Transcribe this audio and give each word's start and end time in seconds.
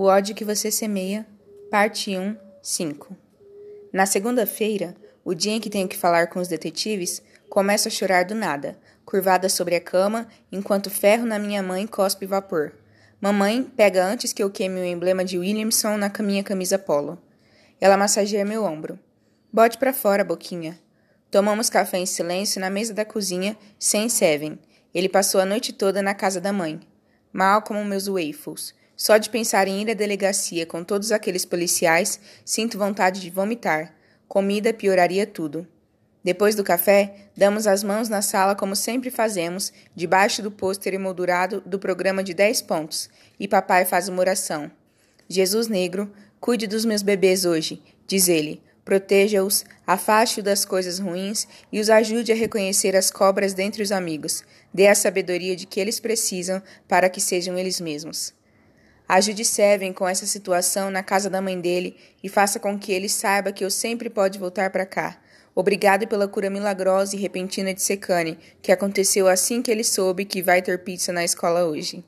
O 0.00 0.04
ódio 0.04 0.32
que 0.32 0.44
você 0.44 0.70
semeia, 0.70 1.26
parte 1.72 2.16
1, 2.16 2.36
5. 2.62 3.16
Na 3.92 4.06
segunda-feira, 4.06 4.94
o 5.24 5.34
dia 5.34 5.54
em 5.54 5.60
que 5.60 5.68
tenho 5.68 5.88
que 5.88 5.96
falar 5.96 6.28
com 6.28 6.38
os 6.38 6.46
detetives, 6.46 7.20
começo 7.50 7.88
a 7.88 7.90
chorar 7.90 8.24
do 8.24 8.32
nada, 8.32 8.78
curvada 9.04 9.48
sobre 9.48 9.74
a 9.74 9.80
cama, 9.80 10.28
enquanto 10.52 10.88
ferro 10.88 11.26
na 11.26 11.36
minha 11.36 11.64
mãe 11.64 11.84
cospe 11.84 12.26
vapor. 12.26 12.74
Mamãe 13.20 13.64
pega 13.76 14.04
antes 14.06 14.32
que 14.32 14.40
eu 14.40 14.48
queime 14.48 14.80
o 14.80 14.84
emblema 14.84 15.24
de 15.24 15.36
Williamson 15.36 15.96
na 15.96 16.12
minha 16.20 16.44
camisa 16.44 16.78
polo. 16.78 17.18
Ela 17.80 17.96
massageia 17.96 18.44
meu 18.44 18.62
ombro. 18.62 19.00
Bote 19.52 19.78
para 19.78 19.92
fora, 19.92 20.22
boquinha. 20.22 20.78
Tomamos 21.28 21.68
café 21.68 21.98
em 21.98 22.06
silêncio 22.06 22.60
na 22.60 22.70
mesa 22.70 22.94
da 22.94 23.04
cozinha, 23.04 23.58
sem 23.80 24.08
Seven. 24.08 24.60
Ele 24.94 25.08
passou 25.08 25.40
a 25.40 25.44
noite 25.44 25.72
toda 25.72 26.00
na 26.00 26.14
casa 26.14 26.40
da 26.40 26.52
mãe. 26.52 26.78
Mal 27.32 27.62
como 27.62 27.84
meus 27.84 28.06
waffles. 28.06 28.77
Só 28.98 29.16
de 29.16 29.30
pensar 29.30 29.68
em 29.68 29.80
ir 29.80 29.90
à 29.92 29.94
delegacia 29.94 30.66
com 30.66 30.82
todos 30.82 31.12
aqueles 31.12 31.44
policiais, 31.44 32.18
sinto 32.44 32.76
vontade 32.76 33.20
de 33.20 33.30
vomitar. 33.30 33.94
Comida 34.26 34.74
pioraria 34.74 35.24
tudo. 35.24 35.64
Depois 36.24 36.56
do 36.56 36.64
café, 36.64 37.28
damos 37.36 37.68
as 37.68 37.84
mãos 37.84 38.08
na 38.08 38.20
sala 38.20 38.56
como 38.56 38.74
sempre 38.74 39.08
fazemos, 39.08 39.72
debaixo 39.94 40.42
do 40.42 40.50
pôster 40.50 40.94
emoldurado 40.94 41.62
do 41.64 41.78
programa 41.78 42.24
de 42.24 42.34
10 42.34 42.62
pontos, 42.62 43.08
e 43.38 43.46
papai 43.46 43.84
faz 43.84 44.08
uma 44.08 44.18
oração. 44.18 44.68
Jesus 45.28 45.68
negro, 45.68 46.12
cuide 46.40 46.66
dos 46.66 46.84
meus 46.84 47.00
bebês 47.00 47.44
hoje, 47.44 47.80
diz 48.04 48.26
ele. 48.26 48.60
Proteja-os, 48.84 49.64
afaste-os 49.86 50.44
das 50.44 50.64
coisas 50.64 50.98
ruins 50.98 51.46
e 51.70 51.78
os 51.78 51.88
ajude 51.88 52.32
a 52.32 52.34
reconhecer 52.34 52.96
as 52.96 53.12
cobras 53.12 53.54
dentre 53.54 53.82
os 53.82 53.92
amigos. 53.92 54.42
Dê 54.74 54.88
a 54.88 54.94
sabedoria 54.94 55.54
de 55.54 55.66
que 55.66 55.78
eles 55.78 56.00
precisam 56.00 56.60
para 56.88 57.08
que 57.08 57.20
sejam 57.20 57.56
eles 57.56 57.80
mesmos. 57.80 58.37
Ajude 59.08 59.42
Seven 59.42 59.94
com 59.94 60.06
essa 60.06 60.26
situação 60.26 60.90
na 60.90 61.02
casa 61.02 61.30
da 61.30 61.40
mãe 61.40 61.58
dele 61.58 61.96
e 62.22 62.28
faça 62.28 62.60
com 62.60 62.78
que 62.78 62.92
ele 62.92 63.08
saiba 63.08 63.52
que 63.52 63.64
eu 63.64 63.70
sempre 63.70 64.10
pode 64.10 64.38
voltar 64.38 64.68
para 64.68 64.84
cá. 64.84 65.18
Obrigado 65.54 66.06
pela 66.06 66.28
cura 66.28 66.50
milagrosa 66.50 67.16
e 67.16 67.18
repentina 67.18 67.72
de 67.72 67.80
Secane, 67.80 68.38
que 68.60 68.70
aconteceu 68.70 69.26
assim 69.26 69.62
que 69.62 69.70
ele 69.70 69.82
soube 69.82 70.26
que 70.26 70.42
vai 70.42 70.60
ter 70.60 70.84
pizza 70.84 71.10
na 71.10 71.24
escola 71.24 71.64
hoje. 71.64 72.04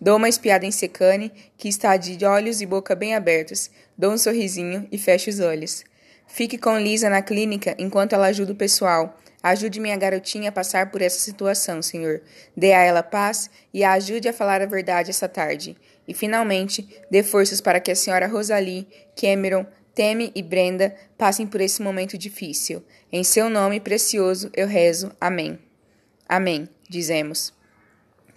Dou 0.00 0.16
uma 0.16 0.28
espiada 0.28 0.66
em 0.66 0.72
Secane, 0.72 1.32
que 1.56 1.68
está 1.68 1.96
de 1.96 2.24
olhos 2.26 2.60
e 2.60 2.66
boca 2.66 2.96
bem 2.96 3.14
abertos. 3.14 3.70
Dou 3.96 4.12
um 4.12 4.18
sorrisinho 4.18 4.88
e 4.90 4.98
fecho 4.98 5.30
os 5.30 5.38
olhos. 5.38 5.84
Fique 6.26 6.58
com 6.58 6.76
Lisa 6.76 7.08
na 7.08 7.22
clínica 7.22 7.76
enquanto 7.78 8.12
ela 8.12 8.26
ajuda 8.26 8.52
o 8.52 8.56
pessoal. 8.56 9.16
Ajude 9.40 9.78
minha 9.78 9.96
garotinha 9.96 10.48
a 10.48 10.52
passar 10.52 10.90
por 10.90 11.00
essa 11.00 11.18
situação, 11.18 11.80
Senhor. 11.80 12.22
Dê 12.56 12.72
a 12.72 12.80
ela 12.80 13.02
paz 13.02 13.50
e 13.72 13.84
a 13.84 13.92
ajude 13.92 14.26
a 14.26 14.32
falar 14.32 14.62
a 14.62 14.66
verdade 14.66 15.10
essa 15.10 15.28
tarde. 15.28 15.76
E, 16.06 16.14
finalmente, 16.14 16.88
dê 17.10 17.22
forças 17.22 17.60
para 17.60 17.80
que 17.80 17.90
a 17.90 17.96
senhora 17.96 18.26
Rosalie, 18.26 18.86
Cameron, 19.16 19.66
Temi 19.94 20.32
e 20.34 20.42
Brenda 20.42 20.94
passem 21.16 21.46
por 21.46 21.60
esse 21.60 21.80
momento 21.80 22.18
difícil. 22.18 22.82
Em 23.12 23.22
seu 23.22 23.48
nome 23.48 23.78
precioso 23.78 24.50
eu 24.54 24.66
rezo. 24.66 25.12
Amém. 25.20 25.58
Amém, 26.28 26.68
dizemos. 26.88 27.52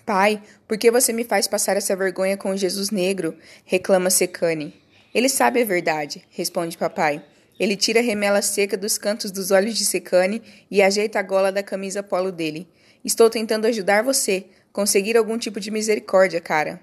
Pai, 0.05 0.41
por 0.67 0.77
que 0.77 0.91
você 0.91 1.11
me 1.11 1.23
faz 1.23 1.47
passar 1.47 1.75
essa 1.75 1.95
vergonha 1.95 2.37
com 2.37 2.55
Jesus 2.55 2.91
negro? 2.91 3.35
reclama 3.65 4.09
Secane. 4.09 4.73
Ele 5.13 5.27
sabe 5.27 5.61
a 5.61 5.65
verdade, 5.65 6.23
responde 6.29 6.77
papai. 6.77 7.23
Ele 7.59 7.75
tira 7.75 7.99
a 7.99 8.03
remela 8.03 8.41
seca 8.41 8.77
dos 8.77 8.97
cantos 8.97 9.31
dos 9.31 9.49
olhos 9.49 9.75
de 9.75 9.83
Secane 9.83 10.41
e 10.69 10.81
ajeita 10.81 11.19
a 11.19 11.23
gola 11.23 11.51
da 11.51 11.63
camisa 11.63 12.03
polo 12.03 12.31
dele. 12.31 12.67
Estou 13.03 13.29
tentando 13.29 13.65
ajudar 13.65 14.03
você. 14.03 14.45
Conseguir 14.71 15.17
algum 15.17 15.39
tipo 15.39 15.59
de 15.59 15.71
misericórdia, 15.71 16.39
cara. 16.39 16.79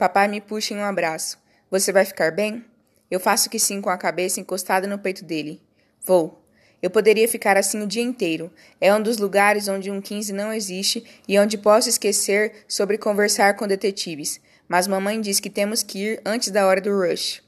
Papai 0.00 0.28
me 0.28 0.40
puxa 0.40 0.72
em 0.72 0.78
um 0.78 0.82
abraço. 0.82 1.36
Você 1.70 1.92
vai 1.92 2.06
ficar 2.06 2.32
bem? 2.32 2.64
Eu 3.10 3.20
faço 3.20 3.50
que 3.50 3.58
sim 3.58 3.82
com 3.82 3.90
a 3.90 3.98
cabeça 3.98 4.40
encostada 4.40 4.86
no 4.86 4.98
peito 4.98 5.22
dele. 5.22 5.60
Vou. 6.00 6.42
Eu 6.80 6.88
poderia 6.88 7.28
ficar 7.28 7.58
assim 7.58 7.82
o 7.82 7.86
dia 7.86 8.02
inteiro. 8.02 8.50
É 8.80 8.94
um 8.94 9.02
dos 9.02 9.18
lugares 9.18 9.68
onde 9.68 9.90
um 9.90 10.00
15 10.00 10.32
não 10.32 10.54
existe 10.54 11.04
e 11.28 11.38
onde 11.38 11.58
posso 11.58 11.90
esquecer 11.90 12.64
sobre 12.66 12.96
conversar 12.96 13.56
com 13.56 13.66
detetives. 13.66 14.40
Mas 14.66 14.86
mamãe 14.86 15.20
diz 15.20 15.38
que 15.38 15.50
temos 15.50 15.82
que 15.82 15.98
ir 15.98 16.22
antes 16.24 16.50
da 16.50 16.66
hora 16.66 16.80
do 16.80 16.98
rush. 16.98 17.42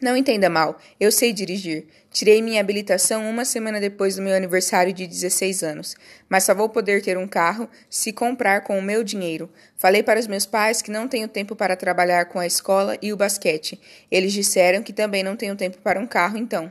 Não 0.00 0.14
entenda 0.14 0.50
mal, 0.50 0.78
eu 1.00 1.10
sei 1.10 1.32
dirigir. 1.32 1.86
Tirei 2.10 2.42
minha 2.42 2.60
habilitação 2.60 3.28
uma 3.28 3.46
semana 3.46 3.80
depois 3.80 4.16
do 4.16 4.22
meu 4.22 4.34
aniversário 4.34 4.92
de 4.92 5.06
16 5.06 5.62
anos, 5.62 5.96
mas 6.28 6.44
só 6.44 6.54
vou 6.54 6.68
poder 6.68 7.02
ter 7.02 7.16
um 7.16 7.26
carro 7.26 7.68
se 7.88 8.12
comprar 8.12 8.62
com 8.62 8.78
o 8.78 8.82
meu 8.82 9.02
dinheiro. 9.02 9.48
Falei 9.74 10.02
para 10.02 10.20
os 10.20 10.26
meus 10.26 10.44
pais 10.44 10.82
que 10.82 10.90
não 10.90 11.08
tenho 11.08 11.28
tempo 11.28 11.56
para 11.56 11.76
trabalhar 11.76 12.26
com 12.26 12.38
a 12.38 12.46
escola 12.46 12.98
e 13.00 13.10
o 13.10 13.16
basquete. 13.16 13.80
Eles 14.10 14.34
disseram 14.34 14.82
que 14.82 14.92
também 14.92 15.22
não 15.22 15.34
tenho 15.34 15.56
tempo 15.56 15.78
para 15.78 15.98
um 15.98 16.06
carro, 16.06 16.36
então. 16.36 16.70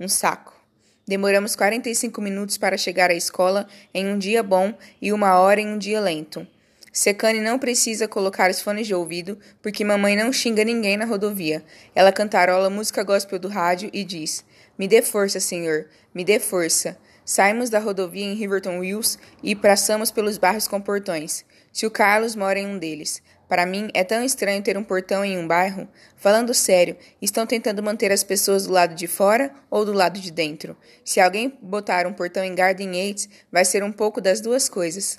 Um 0.00 0.08
saco. 0.08 0.58
Demoramos 1.06 1.54
45 1.54 2.22
minutos 2.22 2.56
para 2.56 2.78
chegar 2.78 3.10
à 3.10 3.14
escola 3.14 3.66
em 3.92 4.06
um 4.06 4.16
dia 4.16 4.42
bom 4.42 4.72
e 5.00 5.12
uma 5.12 5.38
hora 5.38 5.60
em 5.60 5.68
um 5.68 5.76
dia 5.76 6.00
lento. 6.00 6.46
Secane 6.92 7.40
não 7.40 7.58
precisa 7.58 8.06
colocar 8.06 8.50
os 8.50 8.60
fones 8.60 8.86
de 8.86 8.94
ouvido, 8.94 9.38
porque 9.62 9.82
mamãe 9.82 10.14
não 10.14 10.30
xinga 10.30 10.62
ninguém 10.62 10.98
na 10.98 11.06
rodovia. 11.06 11.64
Ela 11.94 12.12
cantarola 12.12 12.68
música 12.68 13.02
gospel 13.02 13.38
do 13.38 13.48
rádio 13.48 13.88
e 13.94 14.04
diz: 14.04 14.44
Me 14.78 14.86
dê 14.86 15.00
força, 15.00 15.40
Senhor, 15.40 15.86
me 16.14 16.22
dê 16.22 16.38
força. 16.38 16.98
Saímos 17.24 17.70
da 17.70 17.78
rodovia 17.78 18.26
em 18.26 18.34
Riverton 18.34 18.80
Wills 18.80 19.18
e 19.42 19.56
passamos 19.56 20.10
pelos 20.10 20.36
bairros 20.36 20.68
com 20.68 20.80
portões. 20.82 21.46
Se 21.72 21.86
o 21.86 21.90
Carlos 21.90 22.36
mora 22.36 22.58
em 22.58 22.66
um 22.66 22.78
deles. 22.78 23.22
Para 23.48 23.64
mim, 23.64 23.88
é 23.94 24.02
tão 24.02 24.22
estranho 24.22 24.62
ter 24.62 24.76
um 24.76 24.84
portão 24.84 25.24
em 25.24 25.38
um 25.38 25.46
bairro. 25.46 25.88
Falando 26.16 26.52
sério, 26.52 26.96
estão 27.20 27.46
tentando 27.46 27.82
manter 27.82 28.12
as 28.12 28.24
pessoas 28.24 28.66
do 28.66 28.72
lado 28.72 28.94
de 28.94 29.06
fora 29.06 29.50
ou 29.70 29.84
do 29.84 29.92
lado 29.92 30.20
de 30.20 30.30
dentro? 30.30 30.76
Se 31.04 31.20
alguém 31.20 31.58
botar 31.62 32.06
um 32.06 32.12
portão 32.12 32.44
em 32.44 32.54
Garden 32.54 32.96
Yates, 32.96 33.28
vai 33.50 33.64
ser 33.64 33.82
um 33.82 33.92
pouco 33.92 34.20
das 34.20 34.40
duas 34.40 34.68
coisas. 34.68 35.18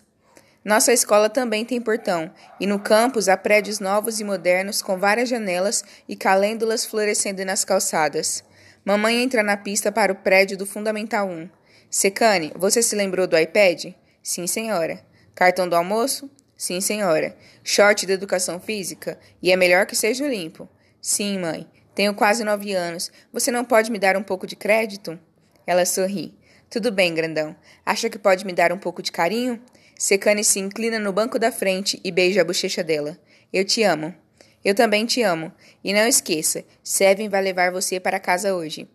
Nossa 0.63 0.93
escola 0.93 1.29
também 1.29 1.65
tem 1.65 1.81
portão, 1.81 2.31
e 2.59 2.65
no 2.65 2.79
campus 2.79 3.27
há 3.27 3.35
prédios 3.35 3.79
novos 3.79 4.21
e 4.21 4.23
modernos 4.23 4.81
com 4.81 4.97
várias 4.97 5.27
janelas 5.27 5.83
e 6.07 6.15
calêndulas 6.15 6.85
florescendo 6.85 7.43
nas 7.43 7.65
calçadas. 7.65 8.43
Mamãe 8.85 9.21
entra 9.21 9.43
na 9.43 9.57
pista 9.57 9.91
para 9.91 10.13
o 10.13 10.15
prédio 10.15 10.57
do 10.57 10.65
Fundamental 10.65 11.27
1. 11.27 11.49
Secane, 11.89 12.53
você 12.55 12.81
se 12.81 12.95
lembrou 12.95 13.27
do 13.27 13.37
iPad? 13.37 13.93
Sim, 14.21 14.47
senhora. 14.47 15.05
Cartão 15.35 15.67
do 15.67 15.75
almoço? 15.75 16.29
Sim, 16.55 16.79
senhora. 16.79 17.35
Short 17.63 18.05
de 18.05 18.13
educação 18.13 18.59
física? 18.59 19.19
E 19.41 19.51
é 19.51 19.55
melhor 19.57 19.85
que 19.85 19.95
seja 19.95 20.27
limpo. 20.27 20.67
Sim, 21.01 21.39
mãe. 21.39 21.67
Tenho 21.93 22.13
quase 22.13 22.43
nove 22.43 22.73
anos. 22.73 23.11
Você 23.31 23.51
não 23.51 23.65
pode 23.65 23.91
me 23.91 23.99
dar 23.99 24.15
um 24.15 24.23
pouco 24.23 24.47
de 24.47 24.55
crédito? 24.55 25.19
Ela 25.67 25.85
sorri. 25.85 26.33
Tudo 26.69 26.91
bem, 26.91 27.13
grandão. 27.13 27.55
Acha 27.85 28.09
que 28.09 28.17
pode 28.17 28.45
me 28.45 28.53
dar 28.53 28.71
um 28.71 28.77
pouco 28.77 29.01
de 29.01 29.11
carinho? 29.11 29.61
Secane 30.03 30.43
se 30.43 30.59
inclina 30.59 30.99
no 30.99 31.13
banco 31.13 31.39
da 31.39 31.49
frente 31.49 31.97
e 32.03 32.11
beija 32.11 32.41
a 32.41 32.43
bochecha 32.43 32.83
dela. 32.83 33.17
Eu 33.53 33.63
te 33.63 33.83
amo. 33.83 34.13
Eu 34.61 34.75
também 34.75 35.05
te 35.05 35.21
amo. 35.21 35.49
E 35.81 35.93
não 35.93 36.05
esqueça, 36.05 36.65
Seven 36.83 37.29
vai 37.29 37.41
levar 37.41 37.71
você 37.71 38.01
para 38.01 38.19
casa 38.19 38.53
hoje. 38.53 38.85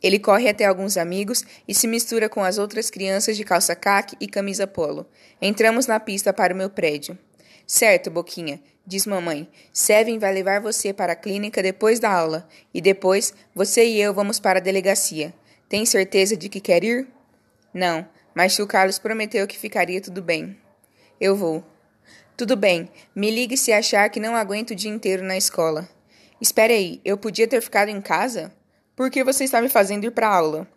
Ele 0.00 0.16
corre 0.16 0.48
até 0.48 0.64
alguns 0.64 0.96
amigos 0.96 1.42
e 1.66 1.74
se 1.74 1.88
mistura 1.88 2.28
com 2.28 2.44
as 2.44 2.56
outras 2.56 2.88
crianças 2.88 3.36
de 3.36 3.42
calça 3.42 3.74
caque 3.74 4.14
e 4.20 4.28
camisa 4.28 4.64
polo. 4.64 5.08
Entramos 5.42 5.88
na 5.88 5.98
pista 5.98 6.32
para 6.32 6.54
o 6.54 6.56
meu 6.56 6.70
prédio. 6.70 7.18
Certo, 7.66 8.08
Boquinha, 8.08 8.62
diz 8.86 9.06
mamãe. 9.06 9.48
Seven 9.72 10.20
vai 10.20 10.32
levar 10.32 10.60
você 10.60 10.92
para 10.92 11.14
a 11.14 11.16
clínica 11.16 11.60
depois 11.60 11.98
da 11.98 12.12
aula. 12.12 12.48
E 12.72 12.80
depois, 12.80 13.34
você 13.52 13.84
e 13.86 14.00
eu 14.00 14.14
vamos 14.14 14.38
para 14.38 14.60
a 14.60 14.62
delegacia. 14.62 15.34
Tem 15.68 15.84
certeza 15.84 16.36
de 16.36 16.48
que 16.48 16.60
quer 16.60 16.84
ir? 16.84 17.08
Não, 17.74 18.06
mas 18.38 18.54
tio 18.54 18.68
Carlos 18.68 19.00
prometeu 19.00 19.48
que 19.48 19.58
ficaria 19.58 20.00
tudo 20.00 20.22
bem. 20.22 20.56
Eu 21.20 21.34
vou. 21.34 21.64
Tudo 22.36 22.56
bem, 22.56 22.88
me 23.12 23.32
ligue 23.32 23.56
se 23.56 23.72
achar 23.72 24.08
que 24.10 24.20
não 24.20 24.36
aguento 24.36 24.70
o 24.70 24.76
dia 24.76 24.92
inteiro 24.92 25.24
na 25.24 25.36
escola. 25.36 25.88
Espere 26.40 26.72
aí, 26.72 27.00
eu 27.04 27.18
podia 27.18 27.48
ter 27.48 27.60
ficado 27.60 27.88
em 27.88 28.00
casa? 28.00 28.52
Por 28.94 29.10
que 29.10 29.24
você 29.24 29.42
está 29.42 29.60
me 29.60 29.68
fazendo 29.68 30.04
ir 30.04 30.12
para 30.12 30.28
aula? 30.28 30.68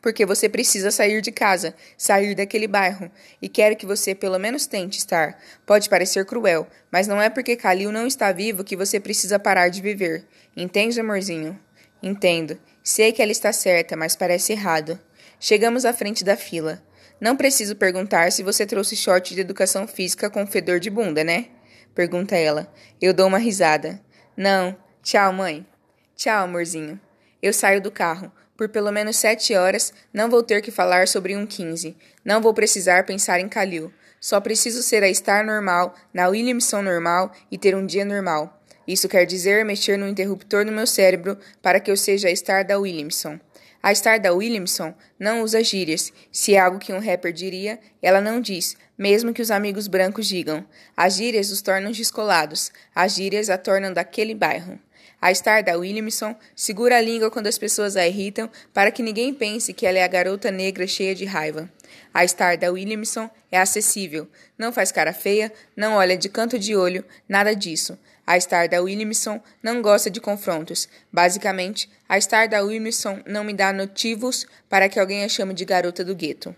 Porque 0.00 0.24
você 0.24 0.48
precisa 0.48 0.90
sair 0.90 1.20
de 1.20 1.30
casa, 1.30 1.74
sair 1.98 2.34
daquele 2.34 2.66
bairro, 2.66 3.10
e 3.42 3.50
quero 3.50 3.76
que 3.76 3.84
você 3.84 4.14
pelo 4.14 4.38
menos 4.38 4.66
tente 4.66 4.96
estar. 4.96 5.38
Pode 5.66 5.90
parecer 5.90 6.24
cruel, 6.24 6.66
mas 6.90 7.06
não 7.06 7.20
é 7.20 7.28
porque 7.28 7.54
Kalil 7.54 7.92
não 7.92 8.06
está 8.06 8.32
vivo 8.32 8.64
que 8.64 8.76
você 8.76 8.98
precisa 8.98 9.38
parar 9.38 9.68
de 9.68 9.82
viver. 9.82 10.24
Entende, 10.56 10.98
amorzinho? 10.98 11.60
Entendo. 12.02 12.58
Sei 12.82 13.12
que 13.12 13.20
ela 13.20 13.30
está 13.30 13.52
certa, 13.52 13.94
mas 13.94 14.16
parece 14.16 14.52
errado. 14.54 14.98
Chegamos 15.38 15.84
à 15.84 15.92
frente 15.92 16.24
da 16.24 16.38
fila. 16.38 16.82
Não 17.24 17.36
preciso 17.36 17.74
perguntar 17.74 18.30
se 18.30 18.42
você 18.42 18.66
trouxe 18.66 18.94
short 18.94 19.34
de 19.34 19.40
educação 19.40 19.88
física 19.88 20.28
com 20.28 20.46
fedor 20.46 20.78
de 20.78 20.90
bunda, 20.90 21.24
né? 21.24 21.46
Pergunta 21.94 22.36
ela. 22.36 22.70
Eu 23.00 23.14
dou 23.14 23.28
uma 23.28 23.38
risada. 23.38 23.98
Não. 24.36 24.76
Tchau, 25.02 25.32
mãe. 25.32 25.66
Tchau, 26.14 26.44
amorzinho. 26.44 27.00
Eu 27.40 27.54
saio 27.54 27.80
do 27.80 27.90
carro. 27.90 28.30
Por 28.58 28.68
pelo 28.68 28.92
menos 28.92 29.16
sete 29.16 29.54
horas, 29.54 29.90
não 30.12 30.28
vou 30.28 30.42
ter 30.42 30.60
que 30.60 30.70
falar 30.70 31.08
sobre 31.08 31.34
um 31.34 31.46
15. 31.46 31.96
Não 32.22 32.42
vou 32.42 32.52
precisar 32.52 33.06
pensar 33.06 33.40
em 33.40 33.48
Calil. 33.48 33.90
Só 34.20 34.38
preciso 34.38 34.82
ser 34.82 35.02
a 35.02 35.14
Star 35.14 35.46
normal, 35.46 35.94
na 36.12 36.28
Williamson 36.28 36.82
normal 36.82 37.32
e 37.50 37.56
ter 37.56 37.74
um 37.74 37.86
dia 37.86 38.04
normal. 38.04 38.62
Isso 38.86 39.08
quer 39.08 39.24
dizer 39.24 39.64
mexer 39.64 39.96
no 39.96 40.06
interruptor 40.06 40.62
no 40.66 40.72
meu 40.72 40.86
cérebro 40.86 41.38
para 41.62 41.80
que 41.80 41.90
eu 41.90 41.96
seja 41.96 42.28
a 42.28 42.36
Star 42.36 42.66
da 42.66 42.78
Williamson. 42.78 43.40
A 43.84 43.94
Star 43.94 44.18
da 44.18 44.32
Williamson 44.32 44.94
não 45.18 45.42
usa 45.42 45.62
gírias. 45.62 46.10
Se 46.32 46.54
é 46.54 46.58
algo 46.58 46.78
que 46.78 46.90
um 46.90 46.98
rapper 46.98 47.34
diria, 47.34 47.78
ela 48.00 48.18
não 48.18 48.40
diz, 48.40 48.78
mesmo 48.96 49.34
que 49.34 49.42
os 49.42 49.50
amigos 49.50 49.88
brancos 49.88 50.26
digam. 50.26 50.64
As 50.96 51.16
gírias 51.16 51.50
os 51.50 51.60
tornam 51.60 51.92
descolados. 51.92 52.72
As 52.94 53.14
gírias 53.14 53.50
a 53.50 53.58
tornam 53.58 53.92
daquele 53.92 54.34
bairro. 54.34 54.80
A 55.24 55.34
Star 55.34 55.64
da 55.64 55.78
Williamson 55.78 56.36
segura 56.54 56.98
a 56.98 57.00
língua 57.00 57.30
quando 57.30 57.46
as 57.46 57.56
pessoas 57.56 57.96
a 57.96 58.06
irritam 58.06 58.50
para 58.74 58.90
que 58.90 59.02
ninguém 59.02 59.32
pense 59.32 59.72
que 59.72 59.86
ela 59.86 59.96
é 59.96 60.04
a 60.04 60.06
garota 60.06 60.50
negra 60.50 60.86
cheia 60.86 61.14
de 61.14 61.24
raiva. 61.24 61.66
A 62.12 62.28
Star 62.28 62.58
da 62.58 62.70
Williamson 62.70 63.30
é 63.50 63.58
acessível, 63.58 64.28
não 64.58 64.70
faz 64.70 64.92
cara 64.92 65.14
feia, 65.14 65.50
não 65.74 65.94
olha 65.94 66.14
de 66.14 66.28
canto 66.28 66.58
de 66.58 66.76
olho, 66.76 67.02
nada 67.26 67.56
disso. 67.56 67.98
A 68.26 68.38
Star 68.38 68.68
da 68.68 68.82
Williamson 68.82 69.40
não 69.62 69.80
gosta 69.80 70.10
de 70.10 70.20
confrontos. 70.20 70.90
Basicamente, 71.10 71.88
a 72.06 72.20
Star 72.20 72.46
da 72.46 72.60
Williamson 72.62 73.22
não 73.24 73.44
me 73.44 73.54
dá 73.54 73.72
motivos 73.72 74.46
para 74.68 74.90
que 74.90 75.00
alguém 75.00 75.24
a 75.24 75.28
chame 75.30 75.54
de 75.54 75.64
garota 75.64 76.04
do 76.04 76.14
gueto. 76.14 76.54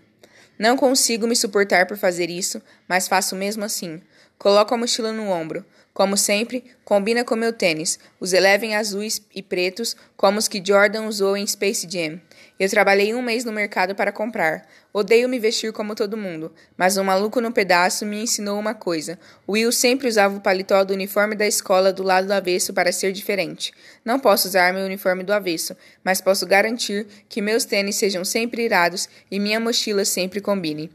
Não 0.59 0.75
consigo 0.75 1.25
me 1.25 1.37
suportar 1.37 1.85
por 1.85 1.95
fazer 1.95 2.29
isso, 2.29 2.61
mas 2.85 3.07
faço 3.07 3.33
mesmo 3.33 3.63
assim. 3.63 4.01
Coloco 4.37 4.73
a 4.73 4.77
mochila 4.77 5.13
no 5.13 5.29
ombro. 5.29 5.65
Como 5.97 6.15
sempre, 6.15 6.63
combina 6.85 7.23
com 7.23 7.35
meu 7.35 7.51
tênis, 7.51 7.97
os 8.19 8.31
Eleven 8.31 8.75
azuis 8.75 9.19
e 9.33 9.41
pretos, 9.41 9.95
como 10.15 10.37
os 10.37 10.47
que 10.47 10.61
Jordan 10.63 11.07
usou 11.07 11.35
em 11.35 11.47
Space 11.47 11.87
Jam. 11.89 12.21
Eu 12.59 12.69
trabalhei 12.69 13.15
um 13.15 13.21
mês 13.23 13.43
no 13.43 13.51
mercado 13.51 13.95
para 13.95 14.11
comprar. 14.11 14.67
Odeio 14.93 15.27
me 15.27 15.39
vestir 15.39 15.73
como 15.73 15.95
todo 15.95 16.15
mundo, 16.15 16.53
mas 16.77 16.97
um 16.97 17.03
maluco 17.03 17.41
no 17.41 17.51
pedaço 17.51 18.05
me 18.05 18.21
ensinou 18.21 18.59
uma 18.59 18.75
coisa. 18.75 19.17
Will 19.49 19.71
sempre 19.71 20.07
usava 20.07 20.37
o 20.37 20.39
paletó 20.39 20.83
do 20.83 20.93
uniforme 20.93 21.33
da 21.33 21.47
escola 21.47 21.91
do 21.91 22.03
lado 22.03 22.27
do 22.27 22.33
avesso 22.33 22.75
para 22.75 22.91
ser 22.91 23.11
diferente. 23.11 23.73
Não 24.05 24.19
posso 24.19 24.47
usar 24.47 24.71
meu 24.71 24.85
uniforme 24.85 25.23
do 25.23 25.33
avesso, 25.33 25.75
mas 26.03 26.21
posso 26.21 26.45
garantir 26.45 27.07
que 27.27 27.41
meus 27.41 27.65
tênis 27.65 27.95
sejam 27.95 28.23
sempre 28.23 28.63
irados 28.63 29.09
e 29.31 29.39
minha 29.39 29.59
mochila 29.59 30.05
sempre 30.05 30.41
combine. 30.41 30.91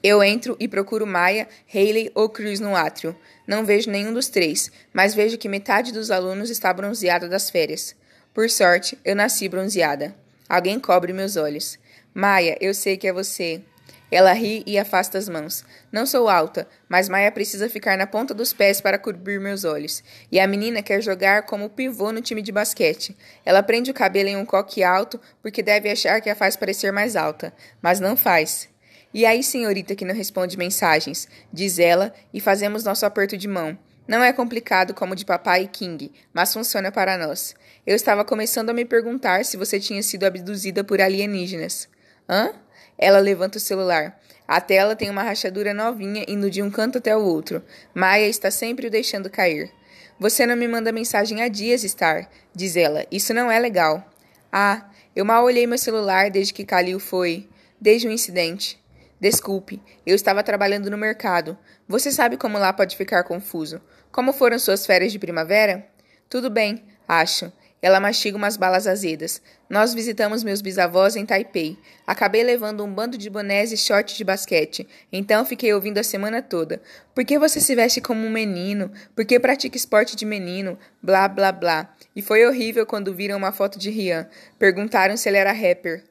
Eu 0.00 0.22
entro 0.22 0.56
e 0.60 0.68
procuro 0.68 1.06
Maia, 1.06 1.48
Haley 1.72 2.10
ou 2.14 2.28
Cruz 2.28 2.60
no 2.60 2.76
átrio. 2.76 3.16
Não 3.46 3.64
vejo 3.64 3.90
nenhum 3.90 4.12
dos 4.12 4.28
três, 4.28 4.70
mas 4.92 5.14
vejo 5.14 5.38
que 5.38 5.48
metade 5.48 5.92
dos 5.92 6.10
alunos 6.10 6.50
está 6.50 6.72
bronzeada 6.72 7.28
das 7.28 7.50
férias. 7.50 7.94
Por 8.32 8.48
sorte, 8.48 8.96
eu 9.04 9.14
nasci 9.14 9.48
bronzeada. 9.48 10.14
Alguém 10.48 10.78
cobre 10.78 11.12
meus 11.12 11.36
olhos. 11.36 11.78
Maia, 12.14 12.56
eu 12.60 12.74
sei 12.74 12.96
que 12.96 13.08
é 13.08 13.12
você. 13.12 13.62
Ela 14.10 14.34
ri 14.34 14.62
e 14.66 14.78
afasta 14.78 15.16
as 15.16 15.26
mãos. 15.26 15.64
Não 15.90 16.04
sou 16.04 16.28
alta, 16.28 16.68
mas 16.86 17.08
Maia 17.08 17.32
precisa 17.32 17.70
ficar 17.70 17.96
na 17.96 18.06
ponta 18.06 18.34
dos 18.34 18.52
pés 18.52 18.78
para 18.78 18.98
cobrir 18.98 19.40
meus 19.40 19.64
olhos. 19.64 20.04
E 20.30 20.38
a 20.38 20.46
menina 20.46 20.82
quer 20.82 21.00
jogar 21.00 21.44
como 21.44 21.70
pivô 21.70 22.12
no 22.12 22.20
time 22.20 22.42
de 22.42 22.52
basquete. 22.52 23.16
Ela 23.42 23.62
prende 23.62 23.90
o 23.90 23.94
cabelo 23.94 24.28
em 24.28 24.36
um 24.36 24.44
coque 24.44 24.82
alto 24.82 25.18
porque 25.40 25.62
deve 25.62 25.90
achar 25.90 26.20
que 26.20 26.28
a 26.28 26.36
faz 26.36 26.56
parecer 26.56 26.92
mais 26.92 27.16
alta, 27.16 27.54
mas 27.80 28.00
não 28.00 28.14
faz. 28.14 28.71
E 29.14 29.26
aí, 29.26 29.42
senhorita 29.42 29.94
que 29.94 30.04
não 30.04 30.14
responde 30.14 30.56
mensagens, 30.56 31.28
diz 31.52 31.78
ela, 31.78 32.14
e 32.32 32.40
fazemos 32.40 32.84
nosso 32.84 33.04
aperto 33.04 33.36
de 33.36 33.46
mão. 33.46 33.76
Não 34.08 34.22
é 34.22 34.32
complicado 34.32 34.94
como 34.94 35.14
de 35.14 35.24
papai 35.24 35.62
e 35.62 35.68
King, 35.68 36.10
mas 36.32 36.52
funciona 36.52 36.90
para 36.90 37.16
nós. 37.16 37.54
Eu 37.86 37.94
estava 37.94 38.24
começando 38.24 38.70
a 38.70 38.74
me 38.74 38.84
perguntar 38.84 39.44
se 39.44 39.56
você 39.56 39.78
tinha 39.78 40.02
sido 40.02 40.24
abduzida 40.24 40.82
por 40.82 41.00
alienígenas. 41.00 41.88
Hã? 42.28 42.52
Ela 42.98 43.18
levanta 43.18 43.58
o 43.58 43.60
celular. 43.60 44.18
A 44.46 44.60
tela 44.60 44.96
tem 44.96 45.08
uma 45.08 45.22
rachadura 45.22 45.72
novinha 45.72 46.24
indo 46.26 46.50
de 46.50 46.62
um 46.62 46.70
canto 46.70 46.98
até 46.98 47.16
o 47.16 47.22
outro. 47.22 47.62
Maia 47.94 48.26
está 48.26 48.50
sempre 48.50 48.86
o 48.86 48.90
deixando 48.90 49.30
cair. 49.30 49.70
Você 50.18 50.46
não 50.46 50.56
me 50.56 50.68
manda 50.68 50.92
mensagem 50.92 51.42
há 51.42 51.48
dias, 51.48 51.82
Star, 51.82 52.28
diz 52.54 52.76
ela. 52.76 53.06
Isso 53.10 53.32
não 53.32 53.50
é 53.50 53.58
legal. 53.58 54.04
Ah, 54.52 54.90
eu 55.14 55.24
mal 55.24 55.44
olhei 55.44 55.66
meu 55.66 55.78
celular 55.78 56.30
desde 56.30 56.52
que 56.52 56.64
Kalil 56.64 56.98
foi. 56.98 57.48
Desde 57.80 58.06
o 58.06 58.10
incidente. 58.10 58.81
Desculpe, 59.22 59.80
eu 60.04 60.16
estava 60.16 60.42
trabalhando 60.42 60.90
no 60.90 60.98
mercado. 60.98 61.56
Você 61.86 62.10
sabe 62.10 62.36
como 62.36 62.58
lá 62.58 62.72
pode 62.72 62.96
ficar 62.96 63.22
confuso. 63.22 63.80
Como 64.10 64.32
foram 64.32 64.58
suas 64.58 64.84
férias 64.84 65.12
de 65.12 65.18
primavera? 65.20 65.86
Tudo 66.28 66.50
bem, 66.50 66.82
acho. 67.06 67.52
Ela 67.80 68.00
mastiga 68.00 68.36
umas 68.36 68.56
balas 68.56 68.84
azedas. 68.88 69.40
Nós 69.70 69.94
visitamos 69.94 70.42
meus 70.42 70.60
bisavós 70.60 71.14
em 71.14 71.24
Taipei. 71.24 71.78
Acabei 72.04 72.42
levando 72.42 72.82
um 72.82 72.92
bando 72.92 73.16
de 73.16 73.30
bonés 73.30 73.70
e 73.70 73.76
shorts 73.76 74.16
de 74.16 74.24
basquete. 74.24 74.88
Então 75.12 75.44
fiquei 75.44 75.72
ouvindo 75.72 75.98
a 75.98 76.02
semana 76.02 76.42
toda. 76.42 76.82
Por 77.14 77.24
que 77.24 77.38
você 77.38 77.60
se 77.60 77.76
veste 77.76 78.00
como 78.00 78.26
um 78.26 78.30
menino? 78.30 78.90
Por 79.14 79.24
que 79.24 79.38
pratica 79.38 79.76
esporte 79.76 80.16
de 80.16 80.24
menino? 80.24 80.76
Blá, 81.00 81.28
blá, 81.28 81.52
blá. 81.52 81.94
E 82.16 82.22
foi 82.22 82.44
horrível 82.44 82.84
quando 82.84 83.14
viram 83.14 83.38
uma 83.38 83.52
foto 83.52 83.78
de 83.78 83.88
Rian. 83.88 84.28
Perguntaram 84.58 85.16
se 85.16 85.28
ele 85.28 85.38
era 85.38 85.52
rapper. 85.52 86.02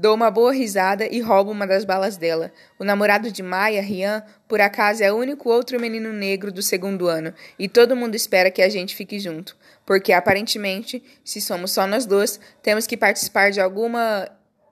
Dou 0.00 0.14
uma 0.14 0.30
boa 0.30 0.52
risada 0.52 1.08
e 1.10 1.20
roubo 1.20 1.50
uma 1.50 1.66
das 1.66 1.84
balas 1.84 2.16
dela. 2.16 2.52
O 2.78 2.84
namorado 2.84 3.32
de 3.32 3.42
Maya, 3.42 3.82
Rian, 3.82 4.22
por 4.46 4.60
acaso 4.60 5.02
é 5.02 5.12
o 5.12 5.16
único 5.16 5.50
outro 5.50 5.80
menino 5.80 6.12
negro 6.12 6.52
do 6.52 6.62
segundo 6.62 7.08
ano, 7.08 7.34
e 7.58 7.68
todo 7.68 7.96
mundo 7.96 8.14
espera 8.14 8.48
que 8.48 8.62
a 8.62 8.68
gente 8.68 8.94
fique 8.94 9.18
junto, 9.18 9.56
porque 9.84 10.12
aparentemente, 10.12 11.02
se 11.24 11.40
somos 11.40 11.72
só 11.72 11.84
nós 11.84 12.06
dois, 12.06 12.38
temos 12.62 12.86
que 12.86 12.96
participar 12.96 13.50
de 13.50 13.60
alguma 13.60 14.30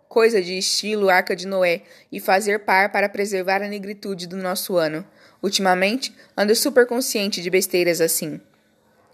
coisa 0.09 0.41
de 0.41 0.57
estilo 0.57 1.11
Arca 1.11 1.35
de 1.35 1.49
Noé 1.49 1.83
e 2.13 2.21
fazer 2.21 2.61
par 2.61 2.93
para 2.93 3.09
preservar 3.09 3.63
a 3.63 3.69
negritude 3.69 4.29
do 4.29 4.37
nosso 4.37 4.77
ano. 4.77 5.05
Ultimamente, 5.43 6.15
ando 6.37 6.55
super 6.55 6.87
consciente 6.87 7.43
de 7.43 7.51
besteiras 7.51 8.01
assim. 8.01 8.41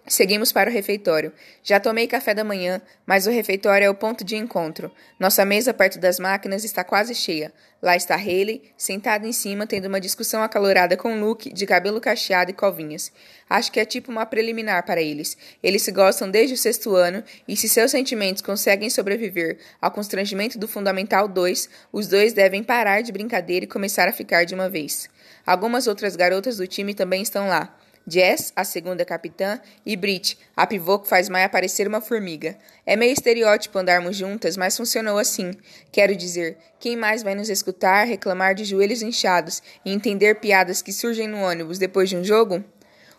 Seguimos 0.06 0.50
para 0.50 0.69
o 0.69 0.72
refeitório. 0.72 1.32
Já 1.62 1.78
tomei 1.78 2.08
café 2.08 2.34
da 2.34 2.43
manhã, 2.43 2.82
mas 3.06 3.28
o 3.28 3.31
refeitório 3.31 3.84
é 3.84 3.90
o 3.90 3.94
ponto 3.94 4.25
de 4.25 4.34
encontro. 4.34 4.90
Nossa 5.19 5.44
mesa 5.44 5.72
perto 5.72 5.96
das 6.00 6.19
máquinas 6.19 6.64
está 6.64 6.82
quase 6.82 7.14
cheia. 7.14 7.52
Lá 7.81 7.94
está 7.94 8.16
Haley, 8.16 8.62
sentada 8.76 9.28
em 9.28 9.32
cima, 9.32 9.64
tendo 9.64 9.87
uma 9.87 10.00
discussão 10.00 10.43
acalorada 10.43 10.96
com 10.96 11.20
Luke, 11.20 11.52
de 11.52 11.66
cabelo 11.66 12.00
cacheado 12.00 12.50
e 12.50 12.54
covinhas. 12.54 13.12
Acho 13.49 13.70
que 13.70 13.78
é 13.78 13.84
tipo 13.84 14.10
uma 14.10 14.26
preliminar 14.26 14.84
para 14.84 15.00
eles. 15.00 15.37
Eles 15.62 15.82
se 15.82 15.93
gostam 15.93 16.28
desde 16.28 16.55
o 16.55 16.58
sexto 16.58 16.96
ano, 16.96 17.22
e 17.46 17.56
se 17.56 17.69
seus 17.69 17.93
sentimentos 17.93 18.43
conseguem 18.43 18.90
sobreviver 18.90 19.58
ao 19.81 19.93
constrangimento 19.93 20.58
do 20.58 20.66
Fundamental 20.66 21.28
2, 21.28 21.69
os 21.93 22.08
dois 22.08 22.32
devem 22.32 22.64
parar 22.64 23.02
de 23.02 23.12
brincadeira 23.12 23.64
e 23.64 23.69
começar 23.69 24.08
a 24.08 24.12
ficar 24.12 24.44
de 24.44 24.55
uma 24.55 24.69
vez. 24.69 25.08
Algumas 25.46 25.87
outras 25.87 26.16
garotas 26.16 26.56
do 26.56 26.66
time 26.66 26.93
também 26.93 27.22
estão 27.22 27.48
lá. 27.48 27.76
Jess, 28.06 28.52
a 28.56 28.64
segunda 28.64 29.04
capitã, 29.04 29.60
e 29.87 29.96
Brit, 29.96 30.37
a 30.56 30.66
pivô 30.66 30.99
que 30.99 31.08
faz 31.08 31.28
Maya 31.28 31.49
parecer 31.49 31.86
uma 31.86 32.00
formiga. 32.00 32.56
É 32.84 32.96
meio 32.96 33.12
estereótipo 33.12 33.79
andarmos 33.79 34.17
juntas, 34.17 34.56
mas 34.56 34.77
funcionou 34.77 35.19
assim. 35.19 35.53
Quero 35.91 36.17
dizer, 36.17 36.56
quem 36.81 36.96
mais 36.96 37.22
vai 37.22 37.34
nos 37.34 37.48
escutar 37.48 38.05
reclamar 38.05 38.55
de 38.55 38.65
joelhos 38.65 39.03
inchados 39.03 39.62
e 39.84 39.93
entender 39.93 40.41
piadas 40.41 40.82
que 40.82 40.93
surgem 40.93 41.29
no 41.29 41.38
ônibus 41.38 41.79
depois 41.79 42.08
de 42.08 42.17
um 42.17 42.24
jogo? 42.24 42.65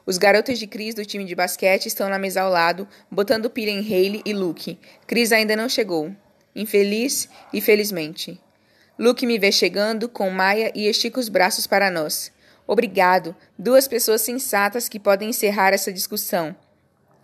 Os 0.05 0.17
garotos 0.17 0.59
de 0.59 0.67
Cris 0.67 0.93
do 0.93 1.05
time 1.05 1.23
de 1.23 1.33
basquete 1.33 1.85
estão 1.85 2.09
na 2.09 2.19
mesa 2.19 2.41
ao 2.41 2.51
lado, 2.51 2.85
botando 3.09 3.49
pilha 3.49 3.71
em 3.71 3.79
Hayley 3.79 4.21
e 4.25 4.33
Luke. 4.33 4.77
Cris 5.07 5.31
ainda 5.31 5.55
não 5.55 5.69
chegou. 5.69 6.11
Infeliz 6.53 7.29
e 7.53 7.61
felizmente. 7.61 8.39
Luke 8.99 9.25
me 9.25 9.39
vê 9.39 9.49
chegando 9.49 10.09
com 10.09 10.29
Maia 10.29 10.73
e 10.75 10.87
estica 10.89 11.21
os 11.21 11.29
braços 11.29 11.65
para 11.65 11.89
nós. 11.89 12.32
Obrigado. 12.65 13.35
Duas 13.57 13.87
pessoas 13.87 14.21
sensatas 14.21 14.87
que 14.87 14.99
podem 14.99 15.29
encerrar 15.29 15.73
essa 15.73 15.91
discussão. 15.91 16.55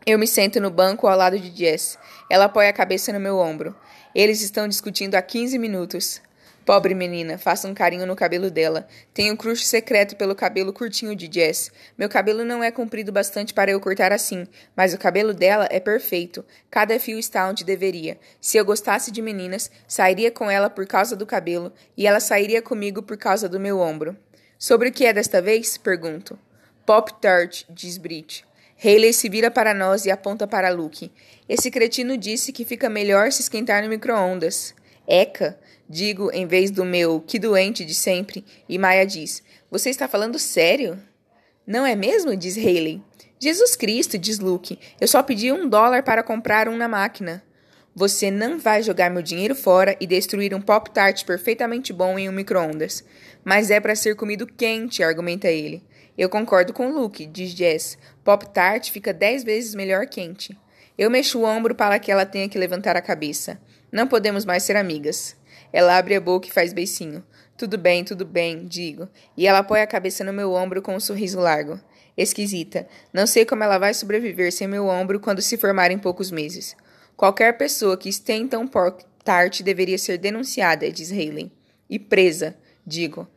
Eu 0.06 0.18
me 0.18 0.28
sento 0.28 0.60
no 0.60 0.72
banco 0.72 1.08
ao 1.08 1.18
lado 1.18 1.40
de 1.40 1.56
Jess. 1.56 1.98
Ela 2.30 2.46
apoia 2.46 2.70
a 2.70 2.74
cabeça 2.74 3.14
no 3.14 3.20
meu 3.20 3.38
ombro. 3.38 3.76
Eles 4.14 4.42
estão 4.42 4.68
discutindo 4.68 5.16
há 5.16 5.22
15 5.22 5.58
minutos. 5.60 6.22
Pobre 6.66 6.94
menina, 6.94 7.38
faça 7.38 7.68
um 7.68 7.74
carinho 7.74 8.06
no 8.06 8.16
cabelo 8.16 8.52
dela. 8.52 8.88
Tenho 9.14 9.34
um 9.34 9.36
crush 9.36 9.66
secreto 9.66 10.16
pelo 10.16 10.36
cabelo 10.36 10.72
curtinho 10.72 11.16
de 11.16 11.30
Jess. 11.32 11.72
Meu 11.98 12.08
cabelo 12.08 12.46
não 12.46 12.64
é 12.64 12.70
comprido 12.70 13.12
bastante 13.12 13.54
para 13.54 13.72
eu 13.72 13.80
cortar 13.80 14.12
assim, 14.12 14.48
mas 14.76 14.94
o 14.94 14.98
cabelo 14.98 15.34
dela 15.34 15.68
é 15.72 15.80
perfeito. 15.80 16.46
Cada 16.70 17.00
fio 17.00 17.18
está 17.18 17.50
onde 17.50 17.64
deveria. 17.64 18.20
Se 18.40 18.58
eu 18.58 18.66
gostasse 18.66 19.12
de 19.12 19.22
meninas, 19.22 19.72
sairia 19.88 20.30
com 20.30 20.50
ela 20.50 20.70
por 20.70 20.86
causa 20.86 21.16
do 21.16 21.26
cabelo 21.26 21.74
e 21.98 22.06
ela 22.06 22.20
sairia 22.20 22.62
comigo 22.62 23.02
por 23.02 23.18
causa 23.18 23.50
do 23.50 23.60
meu 23.60 23.80
ombro. 23.80 24.16
Sobre 24.62 24.90
o 24.90 24.92
que 24.92 25.06
é 25.06 25.14
desta 25.14 25.42
vez? 25.42 25.78
Pergunto. 25.78 26.38
Pop 26.86 27.14
Tart, 27.22 27.64
diz 27.70 27.98
Brit. 27.98 28.44
Haley 28.84 29.14
se 29.14 29.30
vira 29.30 29.50
para 29.50 29.74
nós 29.74 30.06
e 30.06 30.12
aponta 30.12 30.46
para 30.46 30.70
Luke. 30.70 31.10
Esse 31.48 31.72
cretino 31.72 32.18
disse 32.18 32.52
que 32.52 32.66
fica 32.66 32.90
melhor 32.90 33.32
se 33.32 33.42
esquentar 33.42 33.82
no 33.82 33.88
micro-ondas. 33.88 34.76
Eca, 35.08 35.58
digo 35.88 36.30
em 36.34 36.46
vez 36.46 36.72
do 36.72 36.84
meu 36.84 37.22
que 37.22 37.40
doente 37.40 37.86
de 37.86 37.94
sempre, 37.94 38.44
e 38.68 38.78
Maya 38.78 39.06
diz: 39.06 39.42
Você 39.72 39.90
está 39.90 40.10
falando 40.10 40.38
sério? 40.38 41.02
Não 41.66 41.86
é 41.86 41.96
mesmo? 41.96 42.36
diz 42.36 42.58
Haley. 42.58 43.02
Jesus 43.40 43.78
Cristo, 43.78 44.18
diz 44.18 44.40
Luke. 44.40 44.78
Eu 45.00 45.08
só 45.08 45.24
pedi 45.24 45.54
um 45.54 45.70
dólar 45.70 46.04
para 46.04 46.22
comprar 46.22 46.68
um 46.68 46.76
na 46.76 46.90
máquina. 46.90 47.42
Você 47.96 48.30
não 48.30 48.60
vai 48.60 48.84
jogar 48.84 49.10
meu 49.10 49.22
dinheiro 49.22 49.56
fora 49.56 49.96
e 50.00 50.08
destruir 50.08 50.54
um 50.54 50.62
Pop-Tart 50.62 51.26
perfeitamente 51.26 51.92
bom 51.92 52.20
em 52.20 52.30
um 52.30 52.32
micro-ondas. 52.32 53.04
Mas 53.44 53.72
é 53.72 53.80
para 53.80 53.96
ser 53.96 54.16
comido 54.16 54.46
quente, 54.46 55.04
argumenta 55.04 55.48
ele. 55.48 55.84
Eu 56.18 56.30
concordo 56.30 56.74
com 56.74 56.92
Luke, 56.92 57.26
diz 57.26 57.52
Jess. 57.52 57.98
Pop 58.24 58.50
Tart 58.50 58.92
fica 58.92 59.14
dez 59.14 59.44
vezes 59.44 59.74
melhor 59.74 60.06
quente. 60.06 60.58
Eu 60.98 61.10
mexo 61.10 61.40
o 61.40 61.46
ombro 61.46 61.74
para 61.74 61.98
que 61.98 62.12
ela 62.12 62.26
tenha 62.26 62.50
que 62.50 62.58
levantar 62.58 62.98
a 62.98 63.02
cabeça. 63.02 63.58
Não 63.92 64.06
podemos 64.06 64.44
mais 64.44 64.64
ser 64.64 64.76
amigas. 64.76 65.36
Ela 65.72 65.98
abre 65.98 66.16
a 66.16 66.22
boca 66.22 66.48
e 66.48 66.52
faz 66.52 66.74
beicinho. 66.74 67.24
Tudo 67.58 67.78
bem, 67.78 68.04
tudo 68.04 68.26
bem, 68.26 68.66
digo. 68.68 69.08
E 69.38 69.48
ela 69.48 69.60
apoia 69.60 69.84
a 69.84 69.88
cabeça 69.88 70.24
no 70.24 70.34
meu 70.34 70.54
ombro 70.54 70.82
com 70.82 70.96
um 70.96 71.00
sorriso 71.00 71.40
largo. 71.40 71.80
Esquisita. 72.18 72.88
Não 73.14 73.26
sei 73.26 73.46
como 73.46 73.64
ela 73.64 73.78
vai 73.78 73.94
sobreviver 73.94 74.52
sem 74.52 74.68
meu 74.68 74.88
ombro 74.88 75.20
quando 75.20 75.42
se 75.42 75.58
formar 75.58 75.90
em 75.90 75.98
poucos 75.98 76.32
meses. 76.32 76.76
Qualquer 77.16 77.58
pessoa 77.58 77.98
que 77.98 78.10
estenta 78.10 78.60
um 78.60 78.68
pop 78.68 79.04
tart 79.24 79.62
deveria 79.62 79.98
ser 79.98 80.18
denunciada, 80.18 80.92
diz 80.92 81.12
Haley. 81.12 81.52
E 81.90 81.98
presa, 81.98 82.58
digo. 82.90 83.28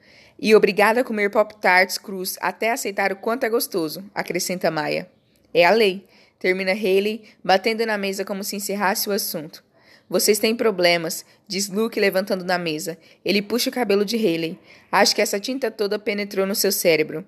E 0.41 0.55
obrigada 0.57 1.03
a 1.03 1.05
comer 1.05 1.31
pop 1.31 1.55
tarts 1.61 1.99
crus 1.99 2.37
até 2.41 2.73
aceitar 2.73 3.13
o 3.13 3.17
quanto 3.17 3.45
é 3.45 3.49
gostoso, 3.49 4.03
acrescenta 4.15 4.71
Maia. 4.71 5.09
É 5.55 5.65
a 5.65 5.71
lei. 5.71 6.07
Termina 6.39 6.73
Haley, 6.73 7.23
batendo 7.45 7.87
na 7.87 7.97
mesa 7.97 8.25
como 8.25 8.43
se 8.43 8.57
encerrasse 8.57 9.09
o 9.09 9.13
assunto. 9.13 9.63
Vocês 10.11 10.41
têm 10.41 10.57
problemas, 10.57 11.25
diz 11.47 11.69
Luke 11.69 12.01
levantando 12.01 12.43
da 12.43 12.59
mesa. 12.59 12.99
Ele 13.25 13.41
puxa 13.41 13.71
o 13.71 13.73
cabelo 13.73 14.05
de 14.05 14.17
Haley. 14.17 14.59
Acho 14.91 15.15
que 15.15 15.23
essa 15.23 15.39
tinta 15.39 15.71
toda 15.71 16.01
penetrou 16.01 16.45
no 16.45 16.57
seu 16.57 16.73
cérebro. 16.73 17.25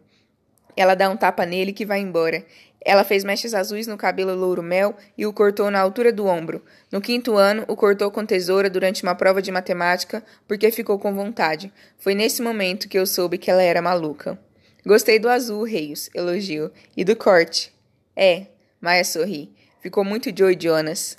Ela 0.77 0.97
dá 0.97 1.09
um 1.09 1.17
tapa 1.17 1.47
nele 1.47 1.73
que 1.73 1.87
vai 1.87 2.01
embora. 2.01 2.45
Ela 2.85 3.03
fez 3.03 3.25
mechas 3.25 3.55
azuis 3.55 3.87
no 3.87 3.97
cabelo 3.97 4.35
louro-mel 4.35 4.95
e 5.17 5.25
o 5.25 5.33
cortou 5.33 5.71
na 5.71 5.81
altura 5.81 6.13
do 6.13 6.27
ombro. 6.27 6.63
No 6.93 7.01
quinto 7.01 7.37
ano, 7.37 7.65
o 7.67 7.75
cortou 7.75 8.11
com 8.11 8.27
tesoura 8.27 8.69
durante 8.69 9.03
uma 9.03 9.15
prova 9.15 9.41
de 9.41 9.51
matemática 9.51 10.23
porque 10.47 10.71
ficou 10.71 10.99
com 10.99 11.15
vontade. 11.15 11.73
Foi 11.99 12.15
nesse 12.15 12.43
momento 12.43 12.89
que 12.89 12.99
eu 12.99 13.07
soube 13.07 13.39
que 13.39 13.51
ela 13.51 13.63
era 13.63 13.81
maluca. 13.81 14.39
Gostei 14.85 15.19
do 15.19 15.31
azul, 15.31 15.65
Reios, 15.65 16.11
elogio. 16.15 16.71
E 16.95 17.05
do 17.05 17.17
corte. 17.17 17.73
É, 18.15 18.49
Maia 18.81 19.03
sorri. 19.03 19.51
Ficou 19.81 20.05
muito 20.05 20.31
Joey 20.37 20.59
Jonas. 20.61 21.17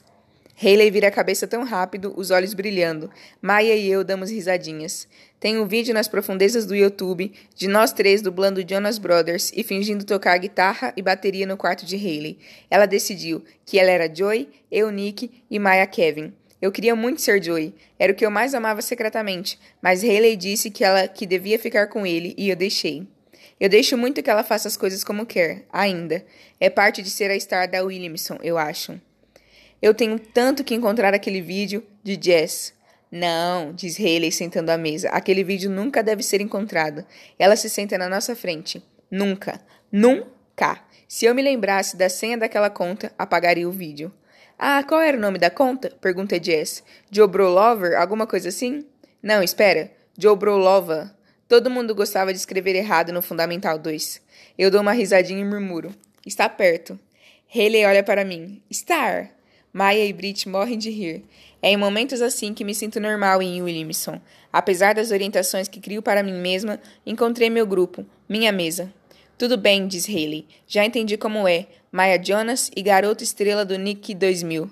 Hayley 0.62 0.90
vira 0.90 1.10
a 1.10 1.12
cabeça 1.12 1.46
tão 1.46 1.64
rápido, 1.64 2.14
os 2.16 2.32
olhos 2.32 2.54
brilhando. 2.54 3.12
Maia 3.42 3.76
e 3.76 3.90
eu 3.90 4.06
damos 4.06 4.32
risadinhas. 4.32 5.06
Tem 5.38 5.58
um 5.60 5.68
vídeo 5.68 5.94
nas 5.94 6.08
profundezas 6.08 6.66
do 6.66 6.74
YouTube 6.74 7.34
de 7.54 7.68
nós 7.68 7.92
três 7.92 8.22
dublando 8.22 8.68
Jonas 8.68 8.98
Brothers 8.98 9.52
e 9.54 9.64
fingindo 9.64 10.06
tocar 10.06 10.38
guitarra 10.38 10.94
e 10.96 11.02
bateria 11.02 11.46
no 11.46 11.58
quarto 11.58 11.86
de 11.86 11.98
Hayley. 11.98 12.40
Ela 12.70 12.86
decidiu 12.86 13.44
que 13.66 13.78
ela 13.78 13.92
era 13.92 14.14
Joy, 14.14 14.48
eu 14.72 14.90
Nick 14.92 15.30
e 15.52 15.60
Maia 15.60 15.86
Kevin. 15.86 16.34
Eu 16.62 16.72
queria 16.72 16.96
muito 16.96 17.22
ser 17.22 17.44
Joy, 17.44 17.74
era 18.00 18.14
o 18.14 18.16
que 18.16 18.26
eu 18.26 18.32
mais 18.32 18.56
amava 18.56 18.82
secretamente, 18.82 19.60
mas 19.82 20.04
Hayley 20.04 20.38
disse 20.38 20.72
que 20.72 20.86
ela 20.86 21.06
que 21.06 21.26
devia 21.26 21.60
ficar 21.60 21.88
com 21.88 22.06
ele 22.06 22.34
e 22.38 22.50
eu 22.50 22.56
deixei. 22.56 23.06
Eu 23.60 23.68
deixo 23.68 23.98
muito 23.98 24.24
que 24.24 24.30
ela 24.30 24.44
faça 24.44 24.68
as 24.68 24.78
coisas 24.78 25.04
como 25.04 25.26
quer, 25.26 25.66
ainda. 25.72 26.26
É 26.60 26.70
parte 26.70 27.02
de 27.02 27.10
ser 27.10 27.30
a 27.30 27.40
star 27.40 27.70
da 27.70 27.84
Williamson, 27.84 28.38
eu 28.42 28.58
acho. 28.58 29.00
Eu 29.86 29.94
tenho 29.94 30.18
tanto 30.18 30.64
que 30.64 30.74
encontrar 30.74 31.14
aquele 31.14 31.40
vídeo 31.40 31.86
de 32.04 32.20
Jess. 32.20 32.74
Não, 33.12 33.72
diz 33.72 34.00
Haley 34.00 34.32
sentando 34.32 34.72
à 34.72 34.80
mesa. 34.80 35.10
Aquele 35.10 35.44
vídeo 35.44 35.70
nunca 35.70 36.02
deve 36.02 36.24
ser 36.24 36.42
encontrado. 36.42 37.06
Ela 37.38 37.56
se 37.56 37.70
senta 37.70 37.96
na 37.96 38.10
nossa 38.10 38.36
frente. 38.36 38.84
Nunca. 39.12 39.62
Nunca. 39.92 40.84
Se 41.08 41.26
eu 41.26 41.36
me 41.36 41.44
lembrasse 41.44 41.96
da 41.96 42.10
senha 42.10 42.36
daquela 42.36 42.68
conta, 42.68 43.14
apagaria 43.16 43.70
o 43.70 43.72
vídeo. 43.72 44.12
Ah, 44.58 44.84
qual 44.84 45.02
era 45.02 45.16
o 45.16 45.22
nome 45.22 45.38
da 45.38 45.52
conta? 45.52 45.92
Pergunta 46.02 46.44
Jess. 46.44 46.84
Joe 47.12 47.28
Brolover? 47.28 47.96
Alguma 47.96 48.26
coisa 48.26 48.50
assim? 48.50 48.88
Não, 49.22 49.44
espera. 49.44 49.92
Joe 50.18 50.36
Brolova. 50.36 51.16
Todo 51.48 51.70
mundo 51.70 51.94
gostava 51.94 52.34
de 52.34 52.40
escrever 52.40 52.76
errado 52.76 53.14
no 53.14 53.22
Fundamental 53.22 53.78
2. 53.78 54.20
Eu 54.58 54.72
dou 54.72 54.82
uma 54.82 54.94
risadinha 54.94 55.42
e 55.42 55.46
murmuro. 55.46 55.94
Está 56.26 56.50
perto. 56.50 57.00
Haley 57.54 57.86
olha 57.86 58.04
para 58.04 58.26
mim. 58.26 58.64
Star. 58.74 59.35
Maia 59.76 60.06
e 60.06 60.14
Brit 60.14 60.48
morrem 60.48 60.78
de 60.78 60.90
rir. 60.90 61.22
É 61.62 61.70
em 61.70 61.76
momentos 61.76 62.22
assim 62.22 62.54
que 62.54 62.64
me 62.64 62.74
sinto 62.74 62.98
normal 62.98 63.42
em 63.42 63.62
Williamson. 63.62 64.22
Apesar 64.50 64.96
das 64.96 65.12
orientações 65.12 65.68
que 65.68 65.82
crio 65.82 66.02
para 66.02 66.24
mim 66.24 66.32
mesma, 66.32 66.80
encontrei 67.06 67.50
meu 67.50 67.68
grupo, 67.68 68.06
minha 68.30 68.54
mesa. 68.54 68.90
Tudo 69.38 69.58
bem, 69.58 69.86
diz 69.86 70.08
Haley. 70.08 70.48
Já 70.66 70.86
entendi 70.86 71.18
como 71.18 71.46
é. 71.46 71.66
Maia 71.92 72.18
Jonas 72.24 72.72
e 72.74 72.82
garota 72.82 73.22
estrela 73.22 73.66
do 73.66 73.78
Nick 73.78 74.16
2000. 74.16 74.72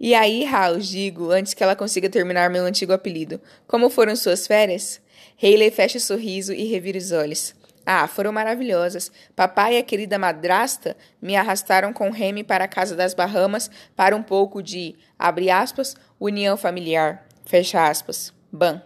E 0.00 0.14
aí, 0.14 0.46
House, 0.46 0.88
digo, 0.88 1.30
antes 1.30 1.52
que 1.52 1.62
ela 1.62 1.76
consiga 1.76 2.08
terminar 2.08 2.48
meu 2.48 2.64
antigo 2.64 2.94
apelido. 2.94 3.38
Como 3.66 3.90
foram 3.90 4.16
suas 4.16 4.46
férias? 4.46 4.98
Haley 5.42 5.70
fecha 5.70 5.98
o 5.98 6.00
sorriso 6.00 6.54
e 6.54 6.64
revira 6.64 6.96
os 6.96 7.12
olhos. 7.12 7.54
Ah, 7.90 8.06
foram 8.06 8.30
maravilhosas. 8.30 9.10
Papai 9.34 9.76
e 9.76 9.78
a 9.78 9.82
querida 9.82 10.18
madrasta 10.18 10.94
me 11.22 11.34
arrastaram 11.34 11.90
com 11.90 12.10
Remy 12.10 12.44
para 12.44 12.64
a 12.64 12.68
casa 12.68 12.94
das 12.94 13.14
Bahamas 13.14 13.70
para 13.96 14.14
um 14.14 14.22
pouco 14.22 14.62
de, 14.62 14.94
abre 15.18 15.48
aspas, 15.48 15.96
união 16.20 16.54
familiar, 16.58 17.26
fecha 17.46 17.88
aspas. 17.88 18.30
Bam. 18.52 18.82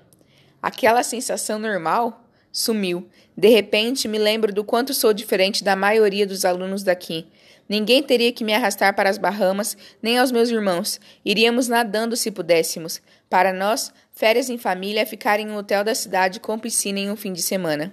Aquela 0.63 1.03
sensação 1.03 1.59
normal 1.59 2.25
sumiu. 2.53 3.09
De 3.37 3.49
repente, 3.49 4.07
me 4.07 4.19
lembro 4.19 4.55
do 4.55 4.63
quanto 4.63 4.95
sou 4.95 5.13
diferente 5.13 5.65
da 5.65 5.75
maioria 5.75 6.25
dos 6.25 6.45
alunos 6.45 6.85
daqui. 6.85 7.27
Ninguém 7.69 8.05
teria 8.05 8.33
que 8.33 8.45
me 8.45 8.55
arrastar 8.55 8.95
para 8.95 9.11
as 9.11 9.19
Bahamas, 9.19 9.77
nem 10.01 10.17
aos 10.17 10.31
meus 10.31 10.49
irmãos. 10.49 11.01
Iríamos 11.25 11.67
nadando 11.67 12.17
se 12.17 12.31
pudéssemos. 12.31 13.03
Para 13.29 13.53
nós, 13.53 13.93
férias 14.13 14.49
em 14.49 14.59
família 14.59 15.01
é 15.01 15.05
ficar 15.05 15.41
em 15.41 15.51
um 15.51 15.57
hotel 15.57 15.83
da 15.83 15.93
cidade 15.93 16.39
com 16.39 16.57
piscina 16.57 17.01
em 17.01 17.11
um 17.11 17.17
fim 17.17 17.33
de 17.33 17.43
semana. 17.43 17.93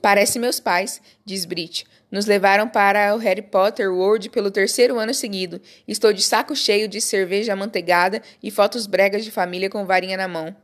Parece 0.00 0.38
meus 0.38 0.58
pais, 0.58 1.00
diz 1.24 1.44
Brit. 1.44 1.86
Nos 2.10 2.26
levaram 2.26 2.68
para 2.68 3.14
o 3.14 3.18
Harry 3.18 3.42
Potter 3.42 3.92
World 3.92 4.30
pelo 4.30 4.50
terceiro 4.50 4.98
ano 4.98 5.12
seguido. 5.12 5.60
Estou 5.86 6.12
de 6.12 6.22
saco 6.22 6.56
cheio 6.56 6.88
de 6.88 7.00
cerveja 7.00 7.52
amanteigada 7.52 8.22
e 8.42 8.50
fotos 8.50 8.86
bregas 8.86 9.24
de 9.24 9.30
família 9.30 9.68
com 9.68 9.84
varinha 9.84 10.16
na 10.16 10.26
mão. 10.26 10.56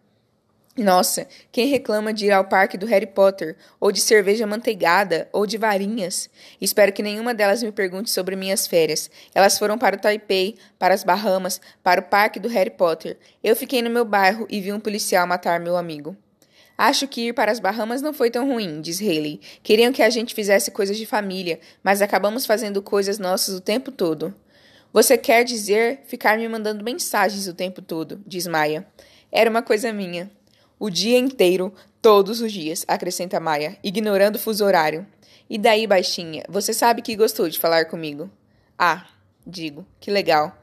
Nossa, 0.76 1.26
quem 1.50 1.68
reclama 1.68 2.12
de 2.12 2.26
ir 2.26 2.32
ao 2.32 2.44
parque 2.44 2.76
do 2.76 2.84
Harry 2.84 3.06
Potter, 3.06 3.56
ou 3.80 3.90
de 3.90 3.98
cerveja 3.98 4.46
manteigada, 4.46 5.26
ou 5.32 5.46
de 5.46 5.56
varinhas? 5.56 6.28
Espero 6.60 6.92
que 6.92 7.02
nenhuma 7.02 7.32
delas 7.32 7.62
me 7.62 7.72
pergunte 7.72 8.10
sobre 8.10 8.36
minhas 8.36 8.66
férias. 8.66 9.10
Elas 9.34 9.58
foram 9.58 9.78
para 9.78 9.96
o 9.96 9.98
Taipei, 9.98 10.56
para 10.78 10.92
as 10.92 11.02
Bahamas, 11.02 11.62
para 11.82 12.02
o 12.02 12.04
parque 12.04 12.38
do 12.38 12.48
Harry 12.48 12.68
Potter. 12.68 13.16
Eu 13.42 13.56
fiquei 13.56 13.80
no 13.80 13.88
meu 13.88 14.04
bairro 14.04 14.46
e 14.50 14.60
vi 14.60 14.70
um 14.70 14.80
policial 14.80 15.26
matar 15.26 15.60
meu 15.60 15.78
amigo. 15.78 16.14
Acho 16.78 17.08
que 17.08 17.28
ir 17.28 17.32
para 17.32 17.50
as 17.50 17.58
Bahamas 17.58 18.02
não 18.02 18.12
foi 18.12 18.30
tão 18.30 18.46
ruim, 18.46 18.80
diz 18.80 19.00
Haley. 19.00 19.40
Queriam 19.62 19.92
que 19.92 20.02
a 20.02 20.10
gente 20.10 20.34
fizesse 20.34 20.70
coisas 20.70 20.96
de 20.96 21.06
família, 21.06 21.58
mas 21.82 22.02
acabamos 22.02 22.44
fazendo 22.44 22.82
coisas 22.82 23.18
nossas 23.18 23.54
o 23.54 23.60
tempo 23.60 23.90
todo. 23.90 24.34
Você 24.92 25.16
quer 25.16 25.44
dizer 25.44 26.00
ficar 26.06 26.38
me 26.38 26.48
mandando 26.48 26.84
mensagens 26.84 27.46
o 27.48 27.54
tempo 27.54 27.80
todo, 27.80 28.20
diz 28.26 28.46
Maia. 28.46 28.86
Era 29.32 29.50
uma 29.50 29.62
coisa 29.62 29.92
minha. 29.92 30.30
O 30.78 30.90
dia 30.90 31.18
inteiro, 31.18 31.72
todos 32.02 32.40
os 32.40 32.52
dias, 32.52 32.84
acrescenta 32.86 33.40
Maia, 33.40 33.78
ignorando 33.82 34.36
o 34.36 34.38
fuso 34.38 34.64
horário. 34.64 35.06
E 35.48 35.58
daí, 35.58 35.86
baixinha, 35.86 36.44
você 36.48 36.74
sabe 36.74 37.02
que 37.02 37.16
gostou 37.16 37.48
de 37.48 37.58
falar 37.58 37.86
comigo? 37.86 38.30
Ah, 38.78 39.06
digo, 39.46 39.86
que 40.00 40.10
legal. 40.10 40.56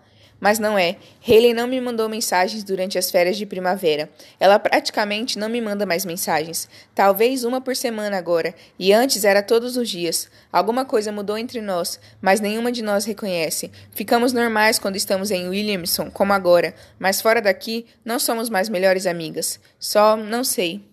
Mas 0.44 0.60
não 0.60 0.78
é. 0.78 0.98
Haley 1.26 1.54
não 1.54 1.68
me 1.68 1.80
mandou 1.80 2.10
mensagens 2.10 2.66
durante 2.66 2.98
as 2.98 3.10
férias 3.10 3.38
de 3.38 3.46
primavera. 3.46 4.10
Ela 4.38 4.60
praticamente 4.60 5.40
não 5.40 5.48
me 5.48 5.62
manda 5.62 5.86
mais 5.86 6.04
mensagens. 6.04 6.68
Talvez 6.94 7.46
uma 7.46 7.62
por 7.62 7.78
semana 7.78 8.18
agora, 8.18 8.54
e 8.78 8.92
antes 8.92 9.24
era 9.24 9.42
todos 9.42 9.78
os 9.78 9.90
dias. 9.90 10.30
Alguma 10.52 10.84
coisa 10.84 11.14
mudou 11.14 11.38
entre 11.38 11.62
nós, 11.62 11.98
mas 12.22 12.42
nenhuma 12.42 12.74
de 12.74 12.82
nós 12.82 13.06
reconhece. 13.06 13.72
Ficamos 13.94 14.34
normais 14.34 14.78
quando 14.78 14.98
estamos 14.98 15.32
em 15.32 15.48
Williamson, 15.48 16.12
como 16.12 16.34
agora, 16.34 16.76
mas 17.00 17.22
fora 17.22 17.42
daqui 17.42 17.86
não 18.04 18.20
somos 18.20 18.50
mais 18.50 18.68
melhores 18.68 19.06
amigas. 19.06 19.62
Só 19.80 20.18
não 20.18 20.44
sei. 20.44 20.84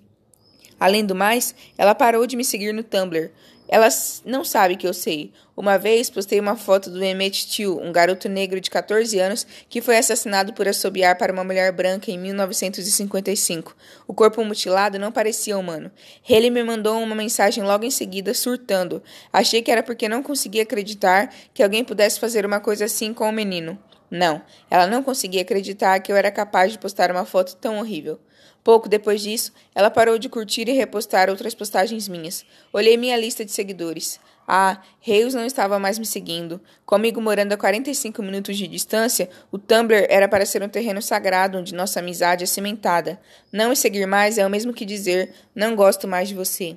Além 0.78 1.04
do 1.04 1.14
mais, 1.16 1.56
ela 1.76 1.92
parou 1.92 2.24
de 2.24 2.36
me 2.36 2.44
seguir 2.44 2.72
no 2.72 2.84
Tumblr. 2.84 3.32
Ela 3.72 3.88
não 4.24 4.44
sabe 4.44 4.74
que 4.74 4.84
eu 4.84 4.92
sei. 4.92 5.32
Uma 5.56 5.78
vez 5.78 6.10
postei 6.10 6.40
uma 6.40 6.56
foto 6.56 6.90
do 6.90 7.04
Emmett 7.04 7.46
Till, 7.46 7.78
um 7.78 7.92
garoto 7.92 8.28
negro 8.28 8.60
de 8.60 8.68
14 8.68 9.16
anos 9.20 9.46
que 9.68 9.80
foi 9.80 9.96
assassinado 9.96 10.52
por 10.52 10.66
assobiar 10.66 11.16
para 11.16 11.32
uma 11.32 11.44
mulher 11.44 11.70
branca 11.70 12.10
em 12.10 12.18
1955. 12.18 13.76
O 14.08 14.12
corpo 14.12 14.44
mutilado 14.44 14.98
não 14.98 15.12
parecia 15.12 15.56
humano. 15.56 15.88
Haley 16.28 16.50
me 16.50 16.64
mandou 16.64 17.00
uma 17.00 17.14
mensagem 17.14 17.62
logo 17.62 17.84
em 17.84 17.92
seguida, 17.92 18.34
surtando. 18.34 19.00
Achei 19.32 19.62
que 19.62 19.70
era 19.70 19.84
porque 19.84 20.08
não 20.08 20.20
conseguia 20.20 20.64
acreditar 20.64 21.32
que 21.54 21.62
alguém 21.62 21.84
pudesse 21.84 22.18
fazer 22.18 22.44
uma 22.44 22.58
coisa 22.58 22.86
assim 22.86 23.14
com 23.14 23.28
o 23.28 23.32
menino. 23.32 23.78
Não, 24.10 24.42
ela 24.68 24.88
não 24.88 25.04
conseguia 25.04 25.42
acreditar 25.42 26.00
que 26.00 26.10
eu 26.10 26.16
era 26.16 26.32
capaz 26.32 26.72
de 26.72 26.78
postar 26.78 27.12
uma 27.12 27.24
foto 27.24 27.54
tão 27.54 27.78
horrível. 27.78 28.18
Pouco 28.62 28.88
depois 28.88 29.22
disso, 29.22 29.52
ela 29.74 29.90
parou 29.90 30.18
de 30.18 30.28
curtir 30.28 30.68
e 30.68 30.72
repostar 30.72 31.30
outras 31.30 31.54
postagens 31.54 32.08
minhas. 32.08 32.44
Olhei 32.72 32.96
minha 32.96 33.16
lista 33.16 33.44
de 33.44 33.52
seguidores. 33.52 34.20
Ah, 34.46 34.82
Reis 35.00 35.32
não 35.32 35.46
estava 35.46 35.78
mais 35.78 35.98
me 35.98 36.04
seguindo. 36.04 36.60
Comigo 36.84 37.20
morando 37.20 37.52
a 37.52 37.56
45 37.56 38.22
minutos 38.22 38.58
de 38.58 38.66
distância, 38.66 39.30
o 39.50 39.58
Tumblr 39.58 40.06
era 40.10 40.28
para 40.28 40.44
ser 40.44 40.62
um 40.62 40.68
terreno 40.68 41.00
sagrado 41.00 41.56
onde 41.56 41.74
nossa 41.74 42.00
amizade 42.00 42.44
é 42.44 42.46
cimentada. 42.46 43.20
Não 43.52 43.70
me 43.70 43.76
seguir 43.76 44.06
mais 44.06 44.38
é 44.38 44.46
o 44.46 44.50
mesmo 44.50 44.74
que 44.74 44.84
dizer: 44.84 45.32
não 45.54 45.76
gosto 45.76 46.08
mais 46.08 46.28
de 46.28 46.34
você. 46.34 46.76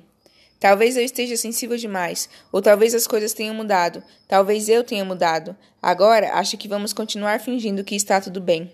Talvez 0.60 0.96
eu 0.96 1.04
esteja 1.04 1.36
sensível 1.36 1.76
demais, 1.76 2.28
ou 2.50 2.62
talvez 2.62 2.94
as 2.94 3.06
coisas 3.06 3.34
tenham 3.34 3.54
mudado, 3.54 4.02
talvez 4.26 4.68
eu 4.68 4.82
tenha 4.82 5.04
mudado. 5.04 5.54
Agora 5.82 6.32
acho 6.34 6.56
que 6.56 6.68
vamos 6.68 6.92
continuar 6.92 7.40
fingindo 7.40 7.84
que 7.84 7.94
está 7.94 8.20
tudo 8.20 8.40
bem. 8.40 8.72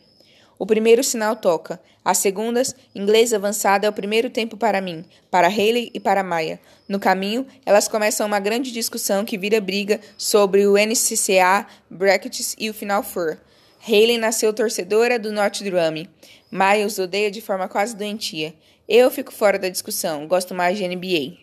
O 0.61 0.67
primeiro 0.67 1.03
sinal 1.03 1.37
toca. 1.37 1.81
As 2.05 2.19
segundas, 2.19 2.77
inglês 2.95 3.33
avançado, 3.33 3.87
é 3.87 3.89
o 3.89 3.95
primeiro 3.95 4.29
tempo 4.29 4.59
para 4.59 4.79
mim, 4.79 5.07
para 5.31 5.49
Haley 5.49 5.91
e 5.95 5.99
para 5.99 6.23
Maya. 6.23 6.61
No 6.87 7.01
caminho, 7.01 7.47
elas 7.65 7.89
começam 7.89 8.27
uma 8.27 8.39
grande 8.39 8.71
discussão 8.71 9.25
que 9.25 9.39
vira 9.39 9.59
briga 9.59 9.99
sobre 10.19 10.67
o 10.67 10.75
NCCA, 10.75 11.67
brackets 11.89 12.55
e 12.59 12.69
o 12.69 12.75
Final 12.75 13.03
Four. 13.03 13.39
Haley 13.89 14.19
nasceu 14.19 14.53
torcedora 14.53 15.19
do 15.19 15.33
North 15.33 15.63
Drum. 15.63 16.07
Maya 16.51 16.85
os 16.85 16.99
odeia 16.99 17.31
de 17.31 17.41
forma 17.41 17.67
quase 17.67 17.97
doentia. 17.97 18.53
Eu 18.87 19.11
fico 19.11 19.33
fora 19.33 19.59
da 19.59 19.71
discussão, 19.71 20.29
gosto 20.29 20.55
mais 20.55 20.77
de 20.77 20.87
NBA. 20.87 21.39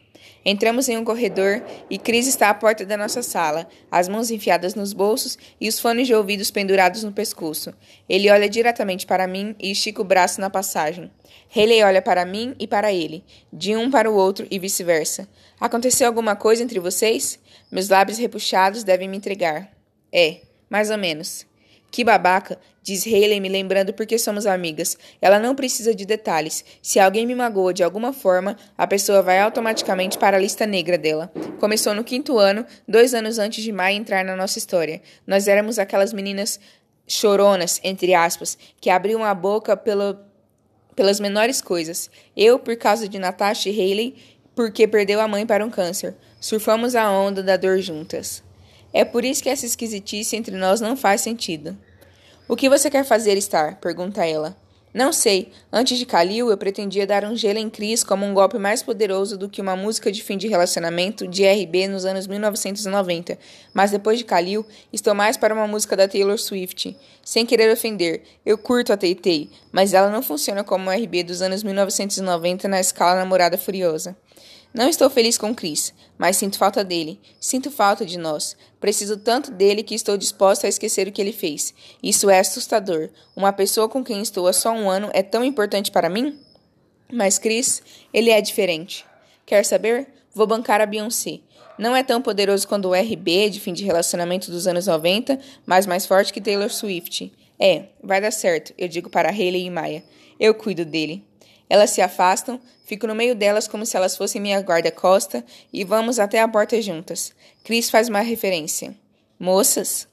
Entramos 0.49 0.87
em 0.87 0.95
um 0.95 1.03
corredor 1.03 1.61
e 1.89 1.97
Cris 1.97 2.25
está 2.25 2.49
à 2.49 2.53
porta 2.53 2.85
da 2.85 2.95
nossa 2.95 3.21
sala, 3.21 3.67
as 3.91 4.07
mãos 4.07 4.31
enfiadas 4.31 4.75
nos 4.75 4.93
bolsos 4.93 5.37
e 5.59 5.67
os 5.67 5.77
fones 5.77 6.07
de 6.07 6.15
ouvidos 6.15 6.49
pendurados 6.49 7.03
no 7.03 7.11
pescoço. 7.11 7.73
Ele 8.07 8.31
olha 8.31 8.47
diretamente 8.47 9.05
para 9.05 9.27
mim 9.27 9.53
e 9.59 9.71
estica 9.71 10.01
o 10.01 10.05
braço 10.05 10.39
na 10.39 10.49
passagem. 10.49 11.11
Haley 11.53 11.83
olha 11.83 12.01
para 12.01 12.25
mim 12.25 12.55
e 12.57 12.65
para 12.65 12.93
ele, 12.93 13.25
de 13.51 13.75
um 13.75 13.91
para 13.91 14.09
o 14.09 14.15
outro 14.15 14.47
e 14.49 14.57
vice-versa. 14.57 15.27
Aconteceu 15.59 16.07
alguma 16.07 16.33
coisa 16.33 16.63
entre 16.63 16.79
vocês? 16.79 17.37
Meus 17.69 17.89
lábios 17.89 18.17
repuxados 18.17 18.85
devem 18.85 19.09
me 19.09 19.17
entregar. 19.17 19.69
É, 20.13 20.43
mais 20.69 20.89
ou 20.89 20.97
menos. 20.97 21.45
Que 21.89 22.03
babaca, 22.03 22.59
diz 22.83 23.05
Hayley 23.05 23.39
me 23.39 23.49
lembrando 23.49 23.93
porque 23.93 24.17
somos 24.17 24.45
amigas. 24.45 24.97
Ela 25.21 25.39
não 25.39 25.55
precisa 25.55 25.95
de 25.95 26.05
detalhes. 26.05 26.63
Se 26.81 26.99
alguém 26.99 27.25
me 27.25 27.33
magoa 27.33 27.73
de 27.73 27.83
alguma 27.83 28.13
forma, 28.13 28.57
a 28.77 28.85
pessoa 28.85 29.21
vai 29.21 29.39
automaticamente 29.39 30.17
para 30.17 30.37
a 30.37 30.39
lista 30.39 30.65
negra 30.65 30.97
dela. 30.97 31.31
Começou 31.59 31.93
no 31.93 32.03
quinto 32.03 32.37
ano, 32.37 32.65
dois 32.87 33.13
anos 33.13 33.39
antes 33.39 33.63
de 33.63 33.71
Mai 33.71 33.93
entrar 33.95 34.23
na 34.23 34.35
nossa 34.35 34.57
história. 34.57 35.01
Nós 35.25 35.47
éramos 35.47 35.79
aquelas 35.79 36.13
meninas 36.13 36.59
choronas, 37.07 37.79
entre 37.83 38.13
aspas, 38.13 38.57
que 38.81 38.89
abriam 38.89 39.23
a 39.23 39.33
boca 39.33 39.77
pelo, 39.77 40.17
pelas 40.95 41.19
menores 41.19 41.61
coisas. 41.61 42.11
Eu, 42.35 42.59
por 42.59 42.75
causa 42.75 43.07
de 43.07 43.17
Natasha 43.17 43.69
e 43.69 43.79
Hayley, 43.79 44.15
porque 44.53 44.87
perdeu 44.87 45.21
a 45.21 45.27
mãe 45.27 45.45
para 45.45 45.65
um 45.65 45.69
câncer. 45.69 46.15
Surfamos 46.39 46.95
a 46.95 47.09
onda 47.09 47.41
da 47.41 47.55
dor 47.55 47.79
juntas. 47.79 48.43
É 48.97 49.05
por 49.05 49.23
isso 49.23 49.43
que 49.43 49.49
essa 49.49 49.63
esquisitice 49.63 50.35
entre 50.35 50.57
nós 50.57 50.81
não 50.81 50.97
faz 50.97 51.21
sentido. 51.21 51.77
O 52.47 52.55
que 52.55 52.67
você 52.67 52.89
quer 52.89 53.05
fazer, 53.05 53.39
Star? 53.39 53.79
pergunta 53.79 54.25
ela. 54.25 54.57
Não 54.91 55.13
sei. 55.13 55.51
Antes 55.71 55.99
de 55.99 56.05
Kalil, 56.07 56.49
eu 56.49 56.57
pretendia 56.57 57.05
dar 57.05 57.23
um 57.23 57.35
gelo 57.35 57.59
em 57.59 57.69
Chris 57.69 58.03
como 58.03 58.25
um 58.25 58.33
golpe 58.33 58.57
mais 58.57 58.81
poderoso 58.81 59.37
do 59.37 59.47
que 59.47 59.61
uma 59.61 59.75
música 59.75 60.11
de 60.11 60.23
fim 60.23 60.35
de 60.35 60.47
relacionamento 60.47 61.27
de 61.27 61.45
RB 61.45 61.87
nos 61.87 62.05
anos 62.05 62.25
1990. 62.25 63.37
Mas 63.71 63.91
depois 63.91 64.17
de 64.17 64.25
Kalil, 64.25 64.65
estou 64.91 65.13
mais 65.13 65.37
para 65.37 65.53
uma 65.53 65.67
música 65.67 65.95
da 65.95 66.07
Taylor 66.07 66.39
Swift. 66.39 66.97
Sem 67.23 67.45
querer 67.45 67.71
ofender, 67.71 68.23
eu 68.43 68.57
curto 68.57 68.91
a 68.91 68.97
Tay 68.97 69.47
mas 69.71 69.93
ela 69.93 70.09
não 70.09 70.23
funciona 70.23 70.63
como 70.63 70.89
um 70.89 70.91
RB 70.91 71.21
dos 71.21 71.43
anos 71.43 71.61
1990 71.61 72.67
na 72.67 72.79
escala 72.79 73.19
namorada 73.19 73.59
furiosa. 73.59 74.17
Não 74.73 74.87
estou 74.87 75.09
feliz 75.09 75.37
com 75.37 75.55
Chris, 75.55 75.93
mas 76.17 76.37
sinto 76.37 76.57
falta 76.57 76.83
dele. 76.83 77.19
Sinto 77.39 77.71
falta 77.71 78.05
de 78.05 78.17
nós. 78.17 78.55
Preciso 78.79 79.17
tanto 79.17 79.51
dele 79.51 79.81
que 79.81 79.95
estou 79.95 80.17
disposta 80.17 80.67
a 80.67 80.69
esquecer 80.69 81.07
o 81.07 81.11
que 81.11 81.21
ele 81.21 81.33
fez. 81.33 81.73
Isso 82.01 82.29
é 82.29 82.39
assustador. 82.39 83.09
Uma 83.35 83.51
pessoa 83.51 83.89
com 83.89 84.03
quem 84.03 84.21
estou 84.21 84.47
há 84.47 84.53
só 84.53 84.71
um 84.71 84.89
ano 84.89 85.09
é 85.13 85.23
tão 85.23 85.43
importante 85.43 85.91
para 85.91 86.09
mim? 86.09 86.37
Mas 87.11 87.39
Chris, 87.39 87.81
ele 88.13 88.29
é 88.29 88.41
diferente. 88.41 89.05
Quer 89.45 89.63
saber? 89.65 90.07
Vou 90.33 90.45
bancar 90.45 90.81
a 90.81 90.85
Beyoncé. 90.85 91.39
Não 91.77 91.95
é 91.95 92.03
tão 92.03 92.21
poderoso 92.21 92.67
quanto 92.67 92.89
o 92.89 92.93
RB 92.93 93.49
de 93.49 93.59
fim 93.59 93.73
de 93.73 93.85
relacionamento 93.85 94.51
dos 94.51 94.67
anos 94.67 94.87
90, 94.87 95.39
mas 95.65 95.85
mais 95.85 96.05
forte 96.05 96.33
que 96.33 96.41
Taylor 96.41 96.69
Swift. 96.69 97.31
É, 97.59 97.85
vai 98.03 98.21
dar 98.21 98.31
certo, 98.31 98.73
eu 98.77 98.87
digo 98.87 99.09
para 99.09 99.29
Hayley 99.29 99.65
e 99.65 99.69
Maya. 99.69 100.03
Eu 100.39 100.53
cuido 100.53 100.85
dele. 100.85 101.26
Elas 101.69 101.89
se 101.89 102.01
afastam, 102.01 102.59
fico 102.85 103.07
no 103.07 103.15
meio 103.15 103.35
delas 103.35 103.67
como 103.67 103.85
se 103.85 103.97
elas 103.97 104.15
fossem 104.15 104.41
minha 104.41 104.59
guarda-costa 104.59 105.43
e 105.71 105.83
vamos 105.83 106.19
até 106.19 106.41
a 106.41 106.47
porta 106.47 106.81
juntas. 106.81 107.33
Cris 107.63 107.89
faz 107.89 108.07
uma 108.07 108.21
referência. 108.21 108.95
Moças? 109.39 110.07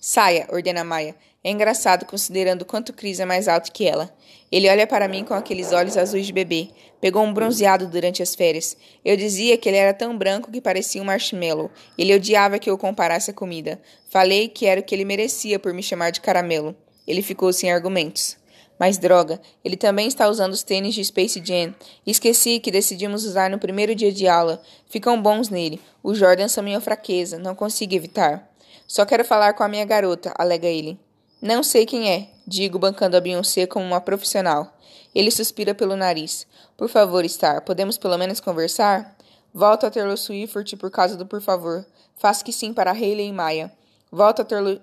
Saia, 0.00 0.46
ordena 0.50 0.84
Maia. 0.84 1.14
É 1.44 1.50
engraçado 1.50 2.06
considerando 2.06 2.64
quanto 2.64 2.92
Cris 2.92 3.18
é 3.18 3.24
mais 3.24 3.48
alto 3.48 3.72
que 3.72 3.86
ela. 3.86 4.14
Ele 4.50 4.68
olha 4.68 4.86
para 4.86 5.08
mim 5.08 5.24
com 5.24 5.34
aqueles 5.34 5.72
olhos 5.72 5.96
azuis 5.96 6.26
de 6.26 6.32
bebê. 6.32 6.68
Pegou 7.00 7.22
um 7.24 7.32
bronzeado 7.34 7.88
durante 7.88 8.22
as 8.22 8.34
férias. 8.34 8.76
Eu 9.04 9.16
dizia 9.16 9.56
que 9.56 9.68
ele 9.68 9.76
era 9.76 9.92
tão 9.92 10.16
branco 10.16 10.52
que 10.52 10.60
parecia 10.60 11.02
um 11.02 11.06
marshmallow. 11.06 11.68
Ele 11.98 12.14
odiava 12.14 12.60
que 12.60 12.70
eu 12.70 12.78
comparasse 12.78 13.32
a 13.32 13.34
comida. 13.34 13.80
Falei 14.08 14.48
que 14.48 14.66
era 14.66 14.80
o 14.80 14.84
que 14.84 14.94
ele 14.94 15.04
merecia 15.04 15.58
por 15.58 15.74
me 15.74 15.82
chamar 15.82 16.10
de 16.10 16.20
caramelo. 16.20 16.76
Ele 17.06 17.22
ficou 17.22 17.52
sem 17.52 17.72
argumentos. 17.72 18.36
Mas 18.82 18.98
droga, 18.98 19.40
ele 19.64 19.76
também 19.76 20.08
está 20.08 20.28
usando 20.28 20.54
os 20.54 20.64
tênis 20.64 20.92
de 20.92 21.04
Space 21.04 21.40
Jam. 21.44 21.72
Esqueci 22.04 22.58
que 22.58 22.68
decidimos 22.68 23.24
usar 23.24 23.48
no 23.48 23.56
primeiro 23.56 23.94
dia 23.94 24.10
de 24.10 24.26
aula. 24.26 24.60
Ficam 24.90 25.22
bons 25.22 25.48
nele. 25.48 25.80
Os 26.02 26.18
Jordans 26.18 26.50
são 26.50 26.64
minha 26.64 26.80
fraqueza, 26.80 27.38
não 27.38 27.54
consigo 27.54 27.94
evitar. 27.94 28.50
Só 28.88 29.06
quero 29.06 29.24
falar 29.24 29.52
com 29.52 29.62
a 29.62 29.68
minha 29.68 29.84
garota, 29.84 30.34
alega 30.36 30.66
ele. 30.66 30.98
Não 31.40 31.62
sei 31.62 31.86
quem 31.86 32.10
é, 32.10 32.30
digo, 32.44 32.76
bancando 32.76 33.16
a 33.16 33.20
Beyoncé 33.20 33.68
como 33.68 33.86
uma 33.86 34.00
profissional. 34.00 34.76
Ele 35.14 35.30
suspira 35.30 35.76
pelo 35.76 35.94
nariz. 35.94 36.44
Por 36.76 36.88
favor, 36.88 37.24
Star, 37.26 37.62
podemos 37.62 37.96
pelo 37.96 38.18
menos 38.18 38.40
conversar? 38.40 39.16
Volto 39.54 39.86
a 39.86 39.92
Taylor 39.92 40.18
Swift 40.18 40.76
por 40.76 40.90
causa 40.90 41.16
do 41.16 41.24
por 41.24 41.40
favor. 41.40 41.86
Faço 42.16 42.44
que 42.44 42.52
sim 42.52 42.74
para 42.74 42.90
Hayley 42.90 43.28
e 43.28 43.32
Maya. 43.32 43.70
Volto 44.10 44.42
a 44.42 44.44
Taylor... 44.44 44.80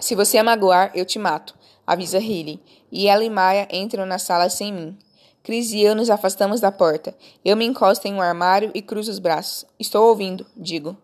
Se 0.00 0.14
você 0.14 0.38
a 0.38 0.44
magoar, 0.44 0.92
eu 0.94 1.04
te 1.04 1.18
mato 1.18 1.58
avisa 1.88 2.18
Riley, 2.18 2.60
e 2.92 3.08
ela 3.08 3.24
e 3.24 3.30
Maya 3.30 3.66
entram 3.70 4.04
na 4.04 4.18
sala 4.18 4.50
sem 4.50 4.70
mim. 4.70 4.94
Chris 5.42 5.72
e 5.72 5.80
eu 5.80 5.94
nos 5.94 6.10
afastamos 6.10 6.60
da 6.60 6.70
porta. 6.70 7.16
Eu 7.42 7.56
me 7.56 7.64
encosto 7.64 8.06
em 8.06 8.12
um 8.12 8.20
armário 8.20 8.70
e 8.74 8.82
cruzo 8.82 9.10
os 9.10 9.18
braços. 9.18 9.64
Estou 9.78 10.06
ouvindo, 10.06 10.44
digo. 10.54 10.94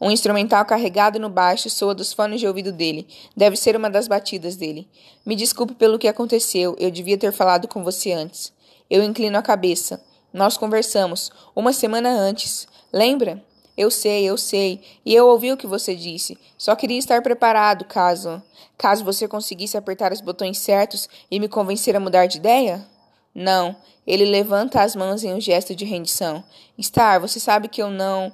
Um 0.00 0.10
instrumental 0.10 0.64
carregado 0.64 1.18
no 1.18 1.28
baixo 1.28 1.68
soa 1.68 1.94
dos 1.94 2.14
fones 2.14 2.40
de 2.40 2.46
ouvido 2.46 2.72
dele. 2.72 3.06
Deve 3.36 3.54
ser 3.54 3.76
uma 3.76 3.90
das 3.90 4.08
batidas 4.08 4.56
dele. 4.56 4.88
Me 5.26 5.36
desculpe 5.36 5.74
pelo 5.74 5.98
que 5.98 6.08
aconteceu. 6.08 6.74
Eu 6.78 6.90
devia 6.90 7.18
ter 7.18 7.32
falado 7.32 7.68
com 7.68 7.84
você 7.84 8.12
antes. 8.12 8.50
Eu 8.88 9.04
inclino 9.04 9.36
a 9.36 9.42
cabeça. 9.42 10.02
Nós 10.32 10.56
conversamos 10.56 11.30
uma 11.54 11.74
semana 11.74 12.08
antes. 12.08 12.66
Lembra? 12.90 13.44
Eu 13.80 13.90
sei, 13.90 14.28
eu 14.28 14.36
sei. 14.36 14.82
E 15.06 15.14
eu 15.14 15.26
ouvi 15.26 15.50
o 15.50 15.56
que 15.56 15.66
você 15.66 15.94
disse. 15.94 16.36
Só 16.58 16.76
queria 16.76 16.98
estar 16.98 17.22
preparado 17.22 17.86
caso. 17.86 18.42
Caso 18.76 19.02
você 19.02 19.26
conseguisse 19.26 19.74
apertar 19.74 20.12
os 20.12 20.20
botões 20.20 20.58
certos 20.58 21.08
e 21.30 21.40
me 21.40 21.48
convencer 21.48 21.96
a 21.96 22.00
mudar 22.00 22.26
de 22.26 22.36
ideia? 22.36 22.86
Não. 23.34 23.74
Ele 24.06 24.26
levanta 24.26 24.82
as 24.82 24.94
mãos 24.94 25.24
em 25.24 25.32
um 25.32 25.40
gesto 25.40 25.74
de 25.74 25.86
rendição. 25.86 26.44
Star, 26.78 27.22
você 27.22 27.40
sabe 27.40 27.68
que 27.68 27.80
eu 27.80 27.88
não. 27.88 28.30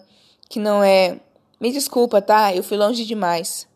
que 0.49 0.59
não 0.59 0.83
é. 0.83 1.21
Me 1.61 1.71
desculpa, 1.71 2.21
tá? 2.21 2.53
Eu 2.53 2.65
fui 2.65 2.77
longe 2.77 3.05
demais. 3.05 3.69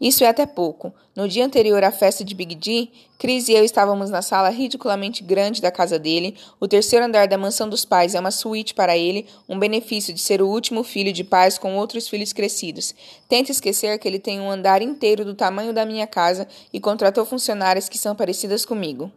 Isso 0.00 0.22
é 0.22 0.28
até 0.28 0.46
pouco. 0.46 0.94
No 1.14 1.28
dia 1.28 1.44
anterior 1.44 1.82
à 1.82 1.90
festa 1.90 2.24
de 2.24 2.32
Big 2.32 2.54
D, 2.54 2.88
Chris 3.18 3.48
e 3.48 3.52
eu 3.52 3.64
estávamos 3.64 4.10
na 4.10 4.22
sala 4.22 4.48
ridiculamente 4.48 5.24
grande 5.24 5.60
da 5.60 5.72
casa 5.72 5.98
dele. 5.98 6.36
O 6.60 6.68
terceiro 6.68 7.04
andar 7.04 7.26
da 7.26 7.36
mansão 7.36 7.68
dos 7.68 7.84
pais 7.84 8.14
é 8.14 8.20
uma 8.20 8.30
suíte 8.30 8.74
para 8.74 8.96
ele, 8.96 9.26
um 9.48 9.58
benefício 9.58 10.14
de 10.14 10.20
ser 10.20 10.40
o 10.40 10.46
último 10.46 10.84
filho 10.84 11.12
de 11.12 11.24
pais 11.24 11.58
com 11.58 11.76
outros 11.76 12.06
filhos 12.06 12.32
crescidos. 12.32 12.94
Tenta 13.28 13.50
esquecer 13.50 13.98
que 13.98 14.06
ele 14.06 14.20
tem 14.20 14.40
um 14.40 14.48
andar 14.48 14.82
inteiro 14.82 15.24
do 15.24 15.34
tamanho 15.34 15.72
da 15.72 15.84
minha 15.84 16.06
casa 16.06 16.46
e 16.72 16.78
contratou 16.78 17.24
funcionárias 17.24 17.88
que 17.88 17.98
são 17.98 18.14
parecidas 18.14 18.64
comigo. 18.64 19.10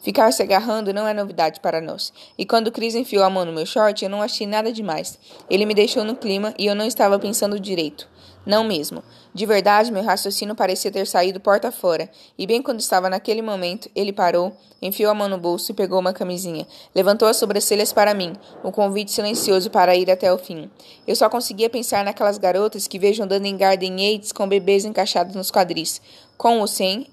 Ficar 0.00 0.32
se 0.32 0.42
agarrando 0.42 0.94
não 0.94 1.06
é 1.06 1.12
novidade 1.12 1.58
para 1.58 1.80
nós. 1.80 2.12
E 2.38 2.46
quando 2.46 2.72
Chris 2.72 2.94
enfiou 2.94 3.24
a 3.24 3.28
mão 3.28 3.44
no 3.44 3.52
meu 3.52 3.66
short, 3.66 4.02
eu 4.02 4.10
não 4.10 4.22
achei 4.22 4.46
nada 4.46 4.72
demais. 4.72 5.18
Ele 5.50 5.66
me 5.66 5.74
deixou 5.74 6.04
no 6.04 6.14
clima 6.14 6.54
e 6.56 6.66
eu 6.66 6.74
não 6.74 6.86
estava 6.86 7.18
pensando 7.18 7.58
direito. 7.58 8.08
Não 8.44 8.64
mesmo. 8.64 9.02
De 9.34 9.44
verdade, 9.44 9.92
meu 9.92 10.02
raciocínio 10.02 10.54
parecia 10.54 10.90
ter 10.90 11.06
saído 11.06 11.38
porta 11.38 11.70
fora, 11.70 12.10
e 12.38 12.46
bem 12.46 12.62
quando 12.62 12.80
estava 12.80 13.10
naquele 13.10 13.42
momento, 13.42 13.90
ele 13.94 14.12
parou, 14.12 14.56
enfiou 14.80 15.10
a 15.10 15.14
mão 15.14 15.28
no 15.28 15.38
bolso 15.38 15.70
e 15.70 15.74
pegou 15.74 16.00
uma 16.00 16.12
camisinha. 16.12 16.66
Levantou 16.94 17.28
as 17.28 17.36
sobrancelhas 17.36 17.92
para 17.92 18.14
mim, 18.14 18.32
um 18.64 18.70
convite 18.70 19.12
silencioso 19.12 19.70
para 19.70 19.94
ir 19.94 20.10
até 20.10 20.32
o 20.32 20.38
fim. 20.38 20.70
Eu 21.06 21.14
só 21.14 21.28
conseguia 21.28 21.68
pensar 21.68 22.04
naquelas 22.04 22.38
garotas 22.38 22.86
que 22.86 22.98
vejo 22.98 23.22
andando 23.22 23.46
em 23.46 23.56
Garden 23.56 23.94
Aids 24.04 24.32
com 24.32 24.48
bebês 24.48 24.84
encaixados 24.84 25.34
nos 25.34 25.50
quadris. 25.50 26.00
Com 26.38 26.60
ou 26.60 26.66
sem, 26.66 27.06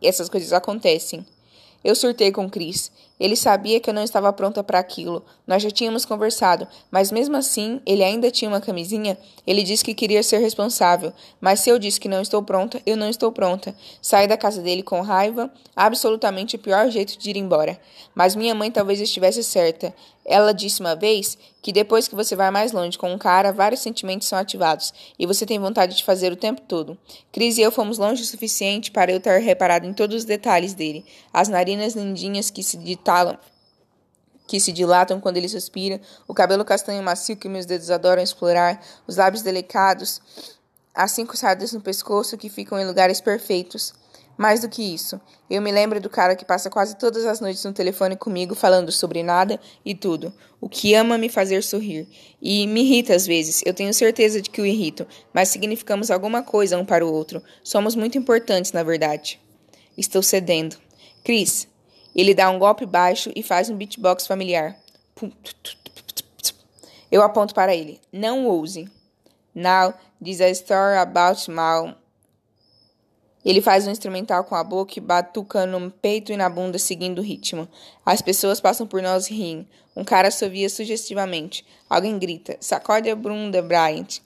essas 0.00 0.28
coisas 0.28 0.52
acontecem. 0.52 1.26
Eu 1.82 1.94
surtei 1.94 2.30
com 2.30 2.48
Chris. 2.48 2.92
Ele 3.20 3.36
sabia 3.36 3.78
que 3.78 3.90
eu 3.90 3.94
não 3.94 4.02
estava 4.02 4.32
pronta 4.32 4.64
para 4.64 4.78
aquilo. 4.78 5.22
Nós 5.46 5.62
já 5.62 5.70
tínhamos 5.70 6.06
conversado, 6.06 6.66
mas 6.90 7.12
mesmo 7.12 7.36
assim, 7.36 7.80
ele 7.84 8.02
ainda 8.02 8.30
tinha 8.30 8.48
uma 8.48 8.60
camisinha. 8.60 9.18
Ele 9.46 9.62
disse 9.62 9.84
que 9.84 9.94
queria 9.94 10.22
ser 10.22 10.38
responsável, 10.38 11.12
mas 11.38 11.60
se 11.60 11.68
eu 11.68 11.78
disse 11.78 12.00
que 12.00 12.08
não 12.08 12.22
estou 12.22 12.42
pronta, 12.42 12.80
eu 12.86 12.96
não 12.96 13.10
estou 13.10 13.30
pronta. 13.30 13.74
Saí 14.00 14.26
da 14.26 14.38
casa 14.38 14.62
dele 14.62 14.82
com 14.82 15.02
raiva, 15.02 15.52
absolutamente 15.76 16.56
o 16.56 16.58
pior 16.58 16.88
jeito 16.88 17.18
de 17.18 17.28
ir 17.28 17.36
embora. 17.36 17.78
Mas 18.14 18.34
minha 18.34 18.54
mãe 18.54 18.70
talvez 18.70 19.00
estivesse 19.00 19.44
certa. 19.44 19.94
Ela 20.24 20.52
disse 20.52 20.80
uma 20.80 20.94
vez 20.94 21.36
que 21.62 21.72
depois 21.72 22.06
que 22.06 22.14
você 22.14 22.36
vai 22.36 22.50
mais 22.50 22.72
longe 22.72 22.96
com 22.96 23.12
um 23.12 23.18
cara, 23.18 23.52
vários 23.52 23.80
sentimentos 23.80 24.28
são 24.28 24.38
ativados 24.38 24.92
e 25.18 25.26
você 25.26 25.44
tem 25.44 25.58
vontade 25.58 25.96
de 25.96 26.04
fazer 26.04 26.32
o 26.32 26.36
tempo 26.36 26.60
todo. 26.62 26.96
Cris 27.32 27.58
e 27.58 27.62
eu 27.62 27.72
fomos 27.72 27.98
longe 27.98 28.22
o 28.22 28.26
suficiente 28.26 28.90
para 28.90 29.10
eu 29.10 29.20
ter 29.20 29.40
reparado 29.40 29.86
em 29.86 29.92
todos 29.92 30.16
os 30.16 30.24
detalhes 30.24 30.74
dele: 30.74 31.04
as 31.32 31.48
narinas 31.48 31.94
lindinhas 31.94 32.50
que 32.50 32.62
se 32.62 32.76
que 34.50 34.58
se 34.58 34.72
dilatam 34.72 35.20
quando 35.20 35.36
ele 35.36 35.48
suspira, 35.48 36.00
o 36.26 36.34
cabelo 36.34 36.64
castanho 36.64 37.02
macio 37.04 37.36
que 37.36 37.48
meus 37.48 37.66
dedos 37.66 37.88
adoram 37.88 38.20
explorar, 38.20 38.84
os 39.06 39.16
lábios 39.16 39.42
delicados, 39.42 40.20
as 40.92 41.12
cinco 41.12 41.36
sardas 41.36 41.72
no 41.72 41.80
pescoço 41.80 42.36
que 42.36 42.48
ficam 42.48 42.76
em 42.76 42.84
lugares 42.84 43.20
perfeitos. 43.20 43.94
Mais 44.36 44.60
do 44.60 44.68
que 44.68 44.82
isso, 44.82 45.20
eu 45.48 45.60
me 45.62 45.70
lembro 45.70 46.00
do 46.00 46.10
cara 46.10 46.34
que 46.34 46.44
passa 46.44 46.68
quase 46.68 46.96
todas 46.96 47.26
as 47.26 47.40
noites 47.40 47.62
no 47.62 47.72
telefone 47.72 48.16
comigo 48.16 48.54
falando 48.54 48.90
sobre 48.90 49.22
nada 49.22 49.60
e 49.84 49.94
tudo, 49.94 50.32
o 50.60 50.68
que 50.68 50.94
ama 50.94 51.18
me 51.18 51.28
fazer 51.28 51.62
sorrir. 51.62 52.08
E 52.40 52.66
me 52.66 52.80
irrita 52.80 53.14
às 53.14 53.26
vezes, 53.26 53.62
eu 53.64 53.74
tenho 53.74 53.94
certeza 53.94 54.40
de 54.40 54.50
que 54.50 54.60
o 54.60 54.66
irrito, 54.66 55.06
mas 55.32 55.50
significamos 55.50 56.10
alguma 56.10 56.42
coisa 56.42 56.78
um 56.78 56.84
para 56.84 57.06
o 57.06 57.12
outro. 57.12 57.42
Somos 57.62 57.94
muito 57.94 58.18
importantes, 58.18 58.72
na 58.72 58.82
verdade. 58.82 59.38
Estou 59.96 60.22
cedendo. 60.22 60.76
Chris, 61.22 61.68
ele 62.14 62.34
dá 62.34 62.50
um 62.50 62.58
golpe 62.58 62.86
baixo 62.86 63.30
e 63.34 63.42
faz 63.42 63.70
um 63.70 63.76
beatbox 63.76 64.26
familiar. 64.26 64.76
Eu 67.10 67.22
aponto 67.22 67.54
para 67.54 67.74
ele. 67.74 68.00
Não 68.12 68.46
ouse. 68.46 68.88
Now, 69.54 69.94
is 70.24 70.40
a 70.40 70.48
story 70.50 70.96
about 70.96 71.50
Mal 71.50 71.96
ele 73.44 73.62
faz 73.62 73.86
um 73.86 73.90
instrumental 73.90 74.44
com 74.44 74.54
a 74.54 74.62
boca 74.62 74.94
e 74.96 75.00
batuca 75.00 75.64
no 75.64 75.90
peito 75.90 76.30
e 76.30 76.36
na 76.36 76.48
bunda 76.48 76.78
seguindo 76.78 77.20
o 77.20 77.22
ritmo. 77.22 77.66
As 78.04 78.20
pessoas 78.20 78.60
passam 78.60 78.86
por 78.86 79.00
nós 79.00 79.28
e 79.28 79.34
riem. 79.34 79.68
Um 79.96 80.04
cara 80.04 80.30
sovia 80.30 80.68
sugestivamente. 80.68 81.64
Alguém 81.88 82.18
grita: 82.18 82.56
Sacode 82.60 83.08
a 83.08 83.16
bunda, 83.16 83.62
Bryant. 83.62 84.18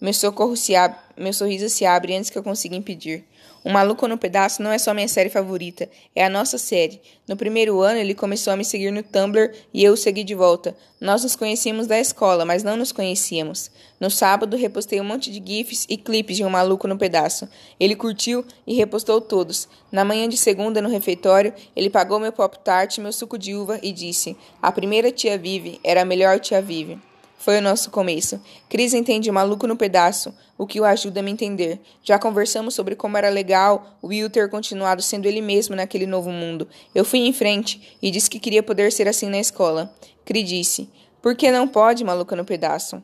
Meu, 0.00 0.12
socorro 0.12 0.54
se 0.54 0.74
Meu 1.16 1.32
sorriso 1.32 1.68
se 1.68 1.86
abre 1.86 2.14
antes 2.14 2.30
que 2.30 2.38
eu 2.38 2.42
consiga 2.42 2.76
impedir. 2.76 3.24
Um 3.68 3.72
Maluco 3.72 4.08
no 4.08 4.16
Pedaço 4.16 4.62
não 4.62 4.72
é 4.72 4.78
só 4.78 4.94
minha 4.94 5.06
série 5.06 5.28
favorita, 5.28 5.90
é 6.16 6.24
a 6.24 6.30
nossa 6.30 6.56
série. 6.56 7.02
No 7.28 7.36
primeiro 7.36 7.82
ano, 7.82 7.98
ele 7.98 8.14
começou 8.14 8.50
a 8.50 8.56
me 8.56 8.64
seguir 8.64 8.90
no 8.90 9.02
Tumblr 9.02 9.52
e 9.74 9.84
eu 9.84 9.92
o 9.92 9.96
segui 9.96 10.24
de 10.24 10.34
volta. 10.34 10.74
Nós 10.98 11.22
nos 11.22 11.36
conhecíamos 11.36 11.86
da 11.86 12.00
escola, 12.00 12.46
mas 12.46 12.62
não 12.62 12.78
nos 12.78 12.92
conhecíamos. 12.92 13.70
No 14.00 14.10
sábado, 14.10 14.56
repostei 14.56 14.98
um 15.02 15.04
monte 15.04 15.30
de 15.30 15.46
GIFs 15.46 15.84
e 15.86 15.98
clipes 15.98 16.38
de 16.38 16.46
Um 16.46 16.48
Maluco 16.48 16.88
no 16.88 16.96
Pedaço. 16.96 17.46
Ele 17.78 17.94
curtiu 17.94 18.42
e 18.66 18.72
repostou 18.72 19.20
todos. 19.20 19.68
Na 19.92 20.02
manhã 20.02 20.26
de 20.26 20.38
segunda, 20.38 20.80
no 20.80 20.88
refeitório, 20.88 21.52
ele 21.76 21.90
pagou 21.90 22.18
meu 22.18 22.32
pop-tart, 22.32 22.96
meu 22.96 23.12
suco 23.12 23.36
de 23.36 23.54
uva 23.54 23.78
e 23.82 23.92
disse: 23.92 24.34
A 24.62 24.72
primeira 24.72 25.12
tia 25.12 25.36
Vive 25.36 25.78
era 25.84 26.00
a 26.00 26.06
melhor 26.06 26.40
tia 26.40 26.62
Vive. 26.62 26.98
Foi 27.38 27.58
o 27.58 27.62
nosso 27.62 27.90
começo. 27.90 28.40
Cris 28.68 28.92
entende 28.92 29.30
maluco 29.30 29.66
no 29.68 29.76
pedaço, 29.76 30.34
o 30.58 30.66
que 30.66 30.80
o 30.80 30.84
ajuda 30.84 31.20
a 31.20 31.22
me 31.22 31.30
entender. 31.30 31.80
Já 32.02 32.18
conversamos 32.18 32.74
sobre 32.74 32.96
como 32.96 33.16
era 33.16 33.28
legal 33.28 33.96
Will 34.02 34.28
ter 34.28 34.50
continuado 34.50 35.00
sendo 35.00 35.26
ele 35.26 35.40
mesmo 35.40 35.76
naquele 35.76 36.04
novo 36.04 36.30
mundo. 36.30 36.68
Eu 36.92 37.04
fui 37.04 37.20
em 37.20 37.32
frente 37.32 37.96
e 38.02 38.10
disse 38.10 38.28
que 38.28 38.40
queria 38.40 38.62
poder 38.62 38.90
ser 38.90 39.06
assim 39.06 39.28
na 39.28 39.38
escola. 39.38 39.94
Cris 40.24 40.48
disse: 40.48 40.90
Por 41.22 41.36
que 41.36 41.50
não 41.52 41.68
pode, 41.68 42.02
maluco 42.02 42.34
no 42.34 42.44
pedaço? 42.44 43.00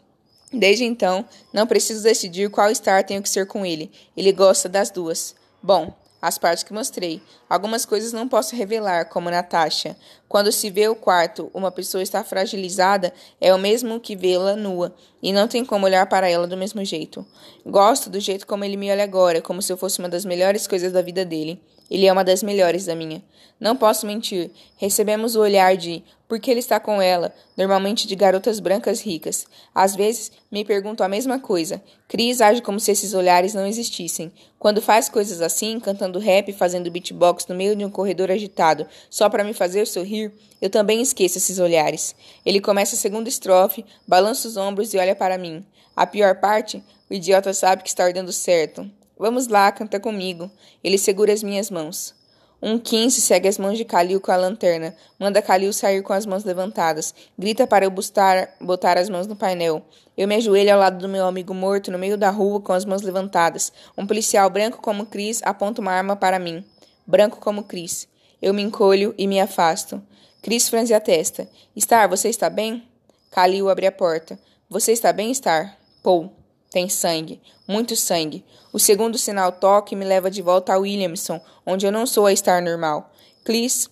Desde 0.52 0.84
então, 0.84 1.24
não 1.52 1.66
preciso 1.66 2.02
decidir 2.02 2.50
qual 2.50 2.74
star 2.74 3.04
tenho 3.04 3.22
que 3.22 3.28
ser 3.28 3.46
com 3.46 3.64
ele. 3.64 3.90
Ele 4.16 4.32
gosta 4.32 4.68
das 4.68 4.90
duas. 4.90 5.34
Bom, 5.62 5.94
as 6.26 6.38
partes 6.38 6.64
que 6.64 6.72
mostrei. 6.72 7.20
Algumas 7.50 7.84
coisas 7.84 8.10
não 8.10 8.26
posso 8.26 8.56
revelar, 8.56 9.10
como 9.10 9.30
Natasha. 9.30 9.94
Quando 10.26 10.50
se 10.50 10.70
vê 10.70 10.88
o 10.88 10.96
quarto, 10.96 11.50
uma 11.52 11.70
pessoa 11.70 12.02
está 12.02 12.24
fragilizada, 12.24 13.12
é 13.38 13.52
o 13.52 13.58
mesmo 13.58 14.00
que 14.00 14.16
vê-la 14.16 14.56
nua, 14.56 14.94
e 15.22 15.34
não 15.34 15.46
tem 15.46 15.66
como 15.66 15.84
olhar 15.84 16.06
para 16.06 16.26
ela 16.26 16.46
do 16.46 16.56
mesmo 16.56 16.82
jeito. 16.82 17.26
Gosto 17.66 18.08
do 18.08 18.18
jeito 18.18 18.46
como 18.46 18.64
ele 18.64 18.78
me 18.78 18.90
olha 18.90 19.04
agora, 19.04 19.42
como 19.42 19.60
se 19.60 19.70
eu 19.70 19.76
fosse 19.76 19.98
uma 19.98 20.08
das 20.08 20.24
melhores 20.24 20.66
coisas 20.66 20.90
da 20.90 21.02
vida 21.02 21.26
dele. 21.26 21.60
Ele 21.90 22.06
é 22.06 22.12
uma 22.12 22.24
das 22.24 22.42
melhores 22.42 22.86
da 22.86 22.94
minha. 22.94 23.22
Não 23.60 23.76
posso 23.76 24.06
mentir. 24.06 24.50
Recebemos 24.76 25.36
o 25.36 25.40
olhar 25.40 25.76
de 25.76 26.02
por 26.28 26.40
que 26.40 26.50
ele 26.50 26.60
está 26.60 26.80
com 26.80 27.00
ela, 27.00 27.32
normalmente 27.56 28.08
de 28.08 28.16
garotas 28.16 28.58
brancas 28.58 29.00
ricas. 29.00 29.46
Às 29.74 29.94
vezes 29.94 30.32
me 30.50 30.64
pergunto 30.64 31.04
a 31.04 31.08
mesma 31.08 31.38
coisa. 31.38 31.82
Cris 32.08 32.40
age 32.40 32.60
como 32.60 32.80
se 32.80 32.90
esses 32.90 33.14
olhares 33.14 33.54
não 33.54 33.66
existissem. 33.66 34.32
Quando 34.58 34.82
faz 34.82 35.08
coisas 35.08 35.40
assim, 35.40 35.78
cantando 35.78 36.18
rap, 36.18 36.52
fazendo 36.52 36.90
beatbox 36.90 37.46
no 37.46 37.54
meio 37.54 37.76
de 37.76 37.84
um 37.84 37.90
corredor 37.90 38.30
agitado, 38.30 38.86
só 39.08 39.28
para 39.28 39.44
me 39.44 39.54
fazer 39.54 39.86
sorrir, 39.86 40.32
eu 40.60 40.68
também 40.68 41.00
esqueço 41.00 41.38
esses 41.38 41.58
olhares. 41.58 42.14
Ele 42.44 42.60
começa 42.60 42.96
a 42.96 42.98
segunda 42.98 43.28
estrofe, 43.28 43.84
balança 44.06 44.48
os 44.48 44.56
ombros 44.56 44.92
e 44.92 44.98
olha 44.98 45.14
para 45.14 45.38
mim. 45.38 45.64
A 45.94 46.06
pior 46.06 46.40
parte, 46.40 46.82
o 47.08 47.14
idiota 47.14 47.54
sabe 47.54 47.82
que 47.82 47.88
está 47.88 48.10
dando 48.10 48.32
certo. 48.32 48.90
Vamos 49.18 49.46
lá, 49.46 49.70
canta 49.70 50.00
comigo. 50.00 50.50
Ele 50.82 50.98
segura 50.98 51.32
as 51.32 51.42
minhas 51.42 51.70
mãos. 51.70 52.14
Um 52.60 52.78
quinze 52.78 53.20
segue 53.20 53.46
as 53.46 53.58
mãos 53.58 53.76
de 53.76 53.84
Calil 53.84 54.20
com 54.20 54.32
a 54.32 54.36
lanterna. 54.36 54.96
Manda 55.18 55.42
Calil 55.42 55.72
sair 55.72 56.02
com 56.02 56.12
as 56.14 56.24
mãos 56.24 56.44
levantadas. 56.44 57.14
Grita 57.38 57.66
para 57.66 57.84
eu 57.84 57.90
bustar, 57.90 58.56
botar 58.60 58.96
as 58.96 59.10
mãos 59.10 59.26
no 59.26 59.36
painel. 59.36 59.82
Eu 60.16 60.26
me 60.26 60.34
ajoelho 60.36 60.72
ao 60.72 60.78
lado 60.78 60.98
do 60.98 61.08
meu 61.08 61.26
amigo 61.26 61.52
morto, 61.52 61.92
no 61.92 61.98
meio 61.98 62.16
da 62.16 62.30
rua, 62.30 62.60
com 62.60 62.72
as 62.72 62.84
mãos 62.84 63.02
levantadas. 63.02 63.72
Um 63.98 64.06
policial 64.06 64.48
branco 64.48 64.80
como 64.80 65.06
Chris 65.06 65.42
aponta 65.44 65.82
uma 65.82 65.92
arma 65.92 66.16
para 66.16 66.38
mim. 66.38 66.64
Branco 67.06 67.38
como 67.38 67.64
Chris. 67.64 68.08
Eu 68.40 68.54
me 68.54 68.62
encolho 68.62 69.14
e 69.18 69.26
me 69.26 69.38
afasto. 69.40 70.02
Chris 70.40 70.68
franze 70.68 70.94
a 70.94 71.00
testa. 71.00 71.48
Star, 71.78 72.08
você 72.08 72.28
está 72.28 72.48
bem? 72.48 72.82
Calil 73.30 73.68
abre 73.68 73.86
a 73.86 73.92
porta. 73.92 74.38
Você 74.70 74.92
está 74.92 75.12
bem, 75.12 75.34
Star? 75.34 75.76
Paul. 76.02 76.43
Tem 76.74 76.88
sangue, 76.88 77.40
muito 77.68 77.94
sangue. 77.94 78.44
O 78.72 78.80
segundo 78.80 79.16
sinal 79.16 79.52
toque 79.52 79.94
me 79.94 80.04
leva 80.04 80.28
de 80.28 80.42
volta 80.42 80.74
a 80.74 80.76
Williamson, 80.76 81.40
onde 81.64 81.86
eu 81.86 81.92
não 81.92 82.04
sou 82.04 82.26
a 82.26 82.32
estar 82.32 82.60
normal. 82.60 83.12
Chris, 83.44 83.88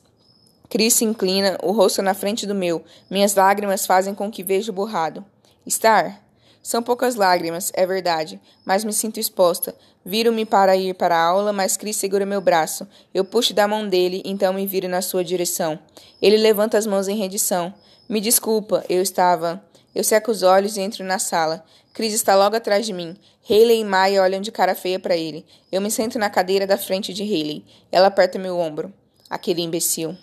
Chris 0.69 0.95
se 0.95 1.05
inclina, 1.05 1.57
o 1.63 1.71
rosto 1.71 2.03
na 2.03 2.13
frente 2.13 2.45
do 2.45 2.57
meu. 2.57 2.85
Minhas 3.09 3.37
lágrimas 3.37 3.87
fazem 3.87 4.17
com 4.17 4.33
que 4.33 4.43
veja 4.43 4.73
borrado. 4.73 5.25
Star? 5.71 6.25
São 6.61 6.83
poucas 6.83 7.15
lágrimas, 7.15 7.71
é 7.73 7.87
verdade, 7.87 8.41
mas 8.65 8.83
me 8.83 8.93
sinto 8.93 9.21
exposta. 9.21 9.77
Viro-me 10.05 10.45
para 10.45 10.77
ir 10.77 10.93
para 10.95 11.17
a 11.17 11.25
aula, 11.25 11.53
mas 11.53 11.77
Chris 11.77 11.97
segura 11.97 12.27
meu 12.27 12.41
braço. 12.41 12.85
Eu 13.15 13.25
puxo 13.25 13.55
da 13.55 13.69
mão 13.69 13.89
dele, 13.89 14.23
então 14.25 14.53
me 14.53 14.67
viro 14.67 14.89
na 14.89 15.03
sua 15.03 15.23
direção. 15.23 15.79
Ele 16.21 16.37
levanta 16.37 16.77
as 16.77 16.89
mãos 16.89 17.07
em 17.07 17.17
rendição. 17.17 17.73
Me 18.09 18.21
desculpa, 18.21 18.85
eu 18.89 19.01
estava. 19.01 19.65
Eu 19.95 20.03
seco 20.03 20.31
os 20.31 20.43
olhos 20.43 20.77
e 20.77 20.81
entro 20.81 21.05
na 21.05 21.19
sala. 21.19 21.65
Chris 21.93 22.15
está 22.15 22.35
logo 22.35 22.57
atrás 22.57 22.87
de 22.87 22.93
mim. 22.93 23.17
Hayley 23.49 23.81
e 23.81 23.85
Maya 23.85 24.23
olham 24.23 24.41
de 24.41 24.51
cara 24.51 24.75
feia 24.75 24.99
para 24.99 25.17
ele. 25.17 25.45
Eu 25.71 25.81
me 25.81 25.91
sento 25.91 26.19
na 26.19 26.31
cadeira 26.31 26.67
da 26.67 26.79
frente 26.79 27.13
de 27.13 27.23
Hayley. 27.23 27.65
Ela 27.91 28.07
aperta 28.07 28.39
meu 28.39 28.59
ombro. 28.59 28.93
Aquele 29.29 29.63
imbecil. 29.63 30.17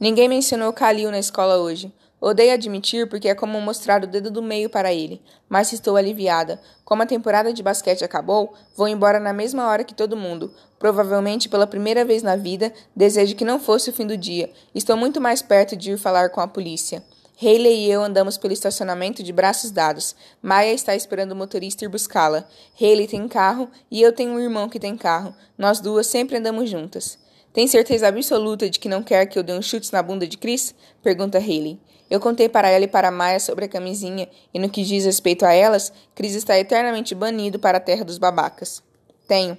Ninguém 0.00 0.28
mencionou 0.28 0.72
Khalil 0.72 1.10
na 1.10 1.18
escola 1.18 1.58
hoje. 1.58 1.92
Odeio 2.20 2.52
admitir 2.52 3.08
porque 3.08 3.28
é 3.28 3.34
como 3.34 3.60
mostrar 3.60 4.02
o 4.02 4.06
dedo 4.06 4.28
do 4.28 4.42
meio 4.42 4.68
para 4.68 4.92
ele, 4.92 5.22
mas 5.48 5.72
estou 5.72 5.96
aliviada. 5.96 6.60
Como 6.84 7.00
a 7.00 7.06
temporada 7.06 7.52
de 7.52 7.62
basquete 7.62 8.04
acabou, 8.04 8.54
vou 8.74 8.88
embora 8.88 9.20
na 9.20 9.32
mesma 9.32 9.68
hora 9.68 9.84
que 9.84 9.94
todo 9.94 10.16
mundo. 10.16 10.52
Provavelmente 10.80 11.48
pela 11.48 11.66
primeira 11.66 12.04
vez 12.04 12.24
na 12.24 12.34
vida, 12.34 12.72
desejo 12.94 13.36
que 13.36 13.44
não 13.44 13.60
fosse 13.60 13.90
o 13.90 13.92
fim 13.92 14.04
do 14.04 14.16
dia. 14.16 14.50
Estou 14.74 14.96
muito 14.96 15.20
mais 15.20 15.42
perto 15.42 15.76
de 15.76 15.92
ir 15.92 15.98
falar 15.98 16.30
com 16.30 16.40
a 16.40 16.48
polícia. 16.48 17.04
Hayley 17.40 17.86
e 17.86 17.90
eu 17.90 18.02
andamos 18.02 18.36
pelo 18.36 18.52
estacionamento 18.52 19.22
de 19.22 19.32
braços 19.32 19.70
dados. 19.70 20.16
Maya 20.42 20.72
está 20.72 20.96
esperando 20.96 21.32
o 21.32 21.36
motorista 21.36 21.84
ir 21.84 21.88
buscá-la. 21.88 22.48
Hayley 22.80 23.06
tem 23.06 23.28
carro 23.28 23.70
e 23.88 24.02
eu 24.02 24.12
tenho 24.12 24.32
um 24.32 24.40
irmão 24.40 24.68
que 24.68 24.80
tem 24.80 24.96
carro. 24.96 25.32
Nós 25.56 25.78
duas 25.78 26.08
sempre 26.08 26.36
andamos 26.36 26.68
juntas. 26.68 27.16
Tem 27.52 27.68
certeza 27.68 28.08
absoluta 28.08 28.68
de 28.68 28.80
que 28.80 28.88
não 28.88 29.04
quer 29.04 29.26
que 29.26 29.38
eu 29.38 29.44
dê 29.44 29.52
um 29.52 29.62
chute 29.62 29.92
na 29.92 30.02
bunda 30.02 30.26
de 30.26 30.36
Chris? 30.36 30.74
Pergunta 31.00 31.38
Hayley. 31.38 31.78
Eu 32.10 32.18
contei 32.18 32.48
para 32.48 32.70
ela 32.70 32.84
e 32.84 32.88
para 32.88 33.10
Maya 33.10 33.38
sobre 33.38 33.66
a 33.66 33.68
camisinha, 33.68 34.28
e 34.52 34.58
no 34.58 34.68
que 34.68 34.82
diz 34.82 35.04
respeito 35.04 35.44
a 35.44 35.52
elas, 35.52 35.92
Chris 36.14 36.34
está 36.34 36.58
eternamente 36.58 37.14
banido 37.14 37.58
para 37.58 37.78
a 37.78 37.80
terra 37.80 38.04
dos 38.04 38.18
babacas. 38.18 38.82
Tenho. 39.28 39.56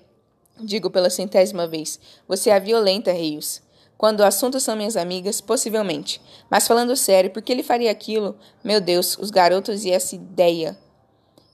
Digo 0.60 0.90
pela 0.90 1.10
centésima 1.10 1.68
vez. 1.68 2.00
Você 2.28 2.50
é 2.50 2.60
violenta, 2.60 3.12
Rios. 3.14 3.62
Quando 4.00 4.22
o 4.22 4.24
assunto 4.24 4.62
são 4.62 4.78
minhas 4.78 4.96
amigas, 4.96 5.42
possivelmente. 5.42 6.22
Mas 6.50 6.66
falando 6.66 6.96
sério, 6.96 7.32
por 7.32 7.42
que 7.42 7.52
ele 7.52 7.62
faria 7.62 7.92
aquilo? 7.92 8.38
Meu 8.64 8.80
Deus, 8.80 9.18
os 9.18 9.30
garotos 9.30 9.84
e 9.84 9.92
essa 9.92 10.16
ideia. 10.16 10.80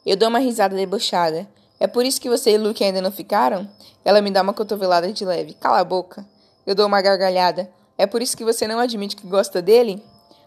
Eu 0.05 0.15
dou 0.15 0.29
uma 0.29 0.37
risada 0.37 0.75
debochada. 0.75 1.49
É 1.79 1.87
por 1.87 2.05
isso 2.05 2.21
que 2.21 2.29
você 2.29 2.51
e 2.51 2.57
Luke 2.59 2.83
ainda 2.83 3.01
não 3.01 3.11
ficaram? 3.11 3.67
Ela 4.05 4.21
me 4.21 4.29
dá 4.29 4.43
uma 4.43 4.53
cotovelada 4.53 5.11
de 5.11 5.25
leve. 5.25 5.55
Cala 5.55 5.79
a 5.79 5.83
boca. 5.83 6.23
Eu 6.67 6.75
dou 6.75 6.85
uma 6.85 7.01
gargalhada. 7.01 7.67
É 7.97 8.05
por 8.05 8.21
isso 8.21 8.37
que 8.37 8.45
você 8.45 8.67
não 8.67 8.77
admite 8.77 9.15
que 9.15 9.25
gosta 9.25 9.59
dele? 9.59 10.03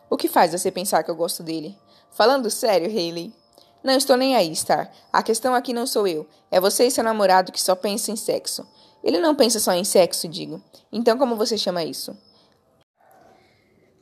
O 0.08 0.16
que 0.16 0.28
faz 0.28 0.52
você 0.52 0.70
pensar 0.70 1.02
que 1.02 1.10
eu 1.10 1.16
gosto 1.16 1.42
dele? 1.42 1.76
Falando 2.12 2.48
sério, 2.48 2.86
Hayley. 2.86 3.34
Não 3.82 3.96
estou 3.96 4.16
nem 4.16 4.36
aí, 4.36 4.54
Star. 4.54 4.88
A 5.12 5.20
questão 5.20 5.52
aqui 5.52 5.72
não 5.72 5.84
sou 5.84 6.06
eu. 6.06 6.28
É 6.48 6.60
você 6.60 6.86
e 6.86 6.92
seu 6.92 7.02
namorado 7.02 7.50
que 7.50 7.60
só 7.60 7.74
pensa 7.74 8.12
em 8.12 8.16
sexo. 8.16 8.64
Ele 9.02 9.18
não 9.18 9.34
pensa 9.34 9.60
só 9.60 9.72
em 9.72 9.84
sexo, 9.84 10.28
digo. 10.28 10.62
Então 10.92 11.16
como 11.18 11.36
você 11.36 11.56
chama 11.56 11.84
isso? 11.84 12.16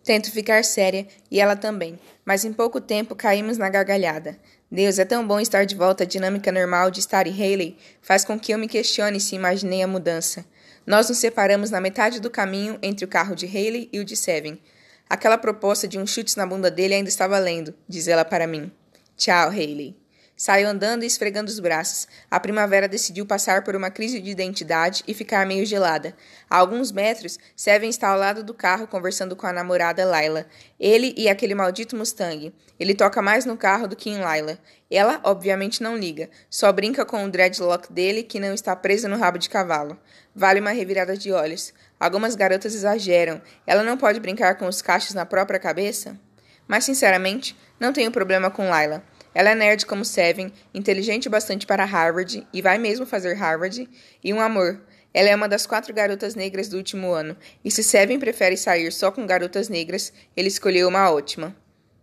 Tento 0.07 0.31
ficar 0.31 0.65
séria 0.65 1.07
e 1.29 1.41
ela 1.41 1.57
também, 1.57 1.99
mas 2.25 2.45
em 2.45 2.53
pouco 2.53 2.81
tempo 2.81 3.17
caímos 3.17 3.59
na 3.59 3.69
gargalhada. 3.69 4.39
Deus, 4.71 5.01
é 5.01 5.05
tão 5.05 5.27
bom 5.27 5.41
estar 5.41 5.65
de 5.65 5.75
volta 5.75 6.05
à 6.05 6.07
dinâmica 6.07 6.53
normal 6.53 6.91
de 6.93 7.03
Star 7.03 7.27
e 7.27 7.31
Haley, 7.31 7.77
faz 8.01 8.25
com 8.25 8.39
que 8.39 8.53
eu 8.53 8.59
me 8.59 8.69
questione 8.69 9.21
se 9.21 9.35
imaginei 9.35 9.83
a 9.83 9.87
mudança. 9.87 10.45
Nós 10.87 11.09
nos 11.09 11.19
separamos 11.19 11.71
na 11.71 11.81
metade 11.81 12.21
do 12.21 12.31
caminho 12.31 12.79
entre 12.81 13.05
o 13.05 13.09
carro 13.09 13.35
de 13.35 13.47
Haley 13.47 13.89
e 13.93 13.99
o 13.99 14.05
de 14.05 14.17
Seven. 14.17 14.61
Aquela 15.11 15.37
proposta 15.37 15.89
de 15.89 15.99
um 15.99 16.07
chute 16.07 16.37
na 16.37 16.47
bunda 16.47 16.71
dele 16.71 16.95
ainda 16.95 17.09
está 17.09 17.27
valendo, 17.27 17.75
diz 17.89 18.07
ela 18.07 18.25
para 18.25 18.47
mim. 18.47 18.71
Tchau, 19.17 19.49
Haley. 19.49 19.97
Saiu 20.37 20.69
andando 20.69 21.03
e 21.03 21.07
esfregando 21.07 21.51
os 21.51 21.59
braços. 21.59 22.07
A 22.31 22.39
primavera 22.39 22.87
decidiu 22.87 23.25
passar 23.25 23.65
por 23.65 23.75
uma 23.75 23.91
crise 23.91 24.21
de 24.21 24.31
identidade 24.31 25.03
e 25.09 25.15
ficar 25.15 25.47
meio 25.47 25.65
gelada. 25.65 26.15
A 26.51 26.59
alguns 26.59 26.93
metros, 26.93 27.39
Seven 27.57 27.89
está 27.89 28.09
ao 28.09 28.19
lado 28.19 28.45
do 28.45 28.53
carro 28.53 28.87
conversando 28.87 29.35
com 29.35 29.47
a 29.47 29.53
namorada 29.53 30.05
Laila. 30.05 30.45
Ele 30.79 31.15
e 31.17 31.27
aquele 31.27 31.55
maldito 31.55 31.97
Mustang. 31.97 32.53
Ele 32.79 32.95
toca 32.95 33.23
mais 33.23 33.47
no 33.47 33.57
carro 33.57 33.89
do 33.89 33.97
que 33.97 34.11
em 34.11 34.19
Laila. 34.19 34.59
Ela, 34.91 35.19
obviamente, 35.25 35.83
não 35.83 35.97
liga. 35.97 36.29
Só 36.51 36.71
brinca 36.71 37.07
com 37.07 37.25
o 37.25 37.31
dreadlock 37.31 37.91
dele 37.91 38.23
que 38.23 38.39
não 38.39 38.53
está 38.53 38.77
preso 38.77 39.09
no 39.09 39.17
rabo 39.17 39.39
de 39.39 39.49
cavalo. 39.49 39.99
Vale 40.35 40.61
uma 40.61 40.71
revirada 40.71 41.17
de 41.17 41.33
olhos. 41.33 41.73
Algumas 41.99 42.35
garotas 42.35 42.75
exageram. 42.75 43.41
Ela 43.67 43.83
não 43.83 43.97
pode 43.97 44.21
brincar 44.21 44.57
com 44.57 44.67
os 44.67 44.83
cachos 44.83 45.15
na 45.15 45.25
própria 45.25 45.59
cabeça? 45.59 46.15
Mas, 46.69 46.85
sinceramente, 46.85 47.57
não 47.81 47.91
tenho 47.91 48.11
problema 48.11 48.51
com 48.51 48.69
Laila. 48.69 49.03
Ela 49.37 49.51
é 49.51 49.55
nerd 49.55 49.85
como 49.85 50.03
Seven, 50.03 50.51
inteligente 50.73 51.29
bastante 51.29 51.67
para 51.67 51.85
Harvard 51.85 52.47
e 52.55 52.63
vai 52.63 52.79
mesmo 52.79 53.05
fazer 53.05 53.35
Harvard, 53.35 53.87
e 54.25 54.33
um 54.33 54.41
amor. 54.41 54.81
Ela 55.13 55.29
é 55.29 55.37
uma 55.37 55.47
das 55.47 55.67
quatro 55.67 55.93
garotas 55.93 56.35
negras 56.35 56.71
do 56.71 56.79
último 56.79 57.13
ano, 57.13 57.37
e 57.63 57.71
se 57.71 57.85
Seven 57.85 58.19
prefere 58.19 58.57
sair 58.57 58.91
só 58.91 59.13
com 59.13 59.27
garotas 59.27 59.69
negras, 59.69 60.11
ele 60.35 60.49
escolheu 60.49 60.89
uma 60.89 61.11
ótima. 61.11 61.55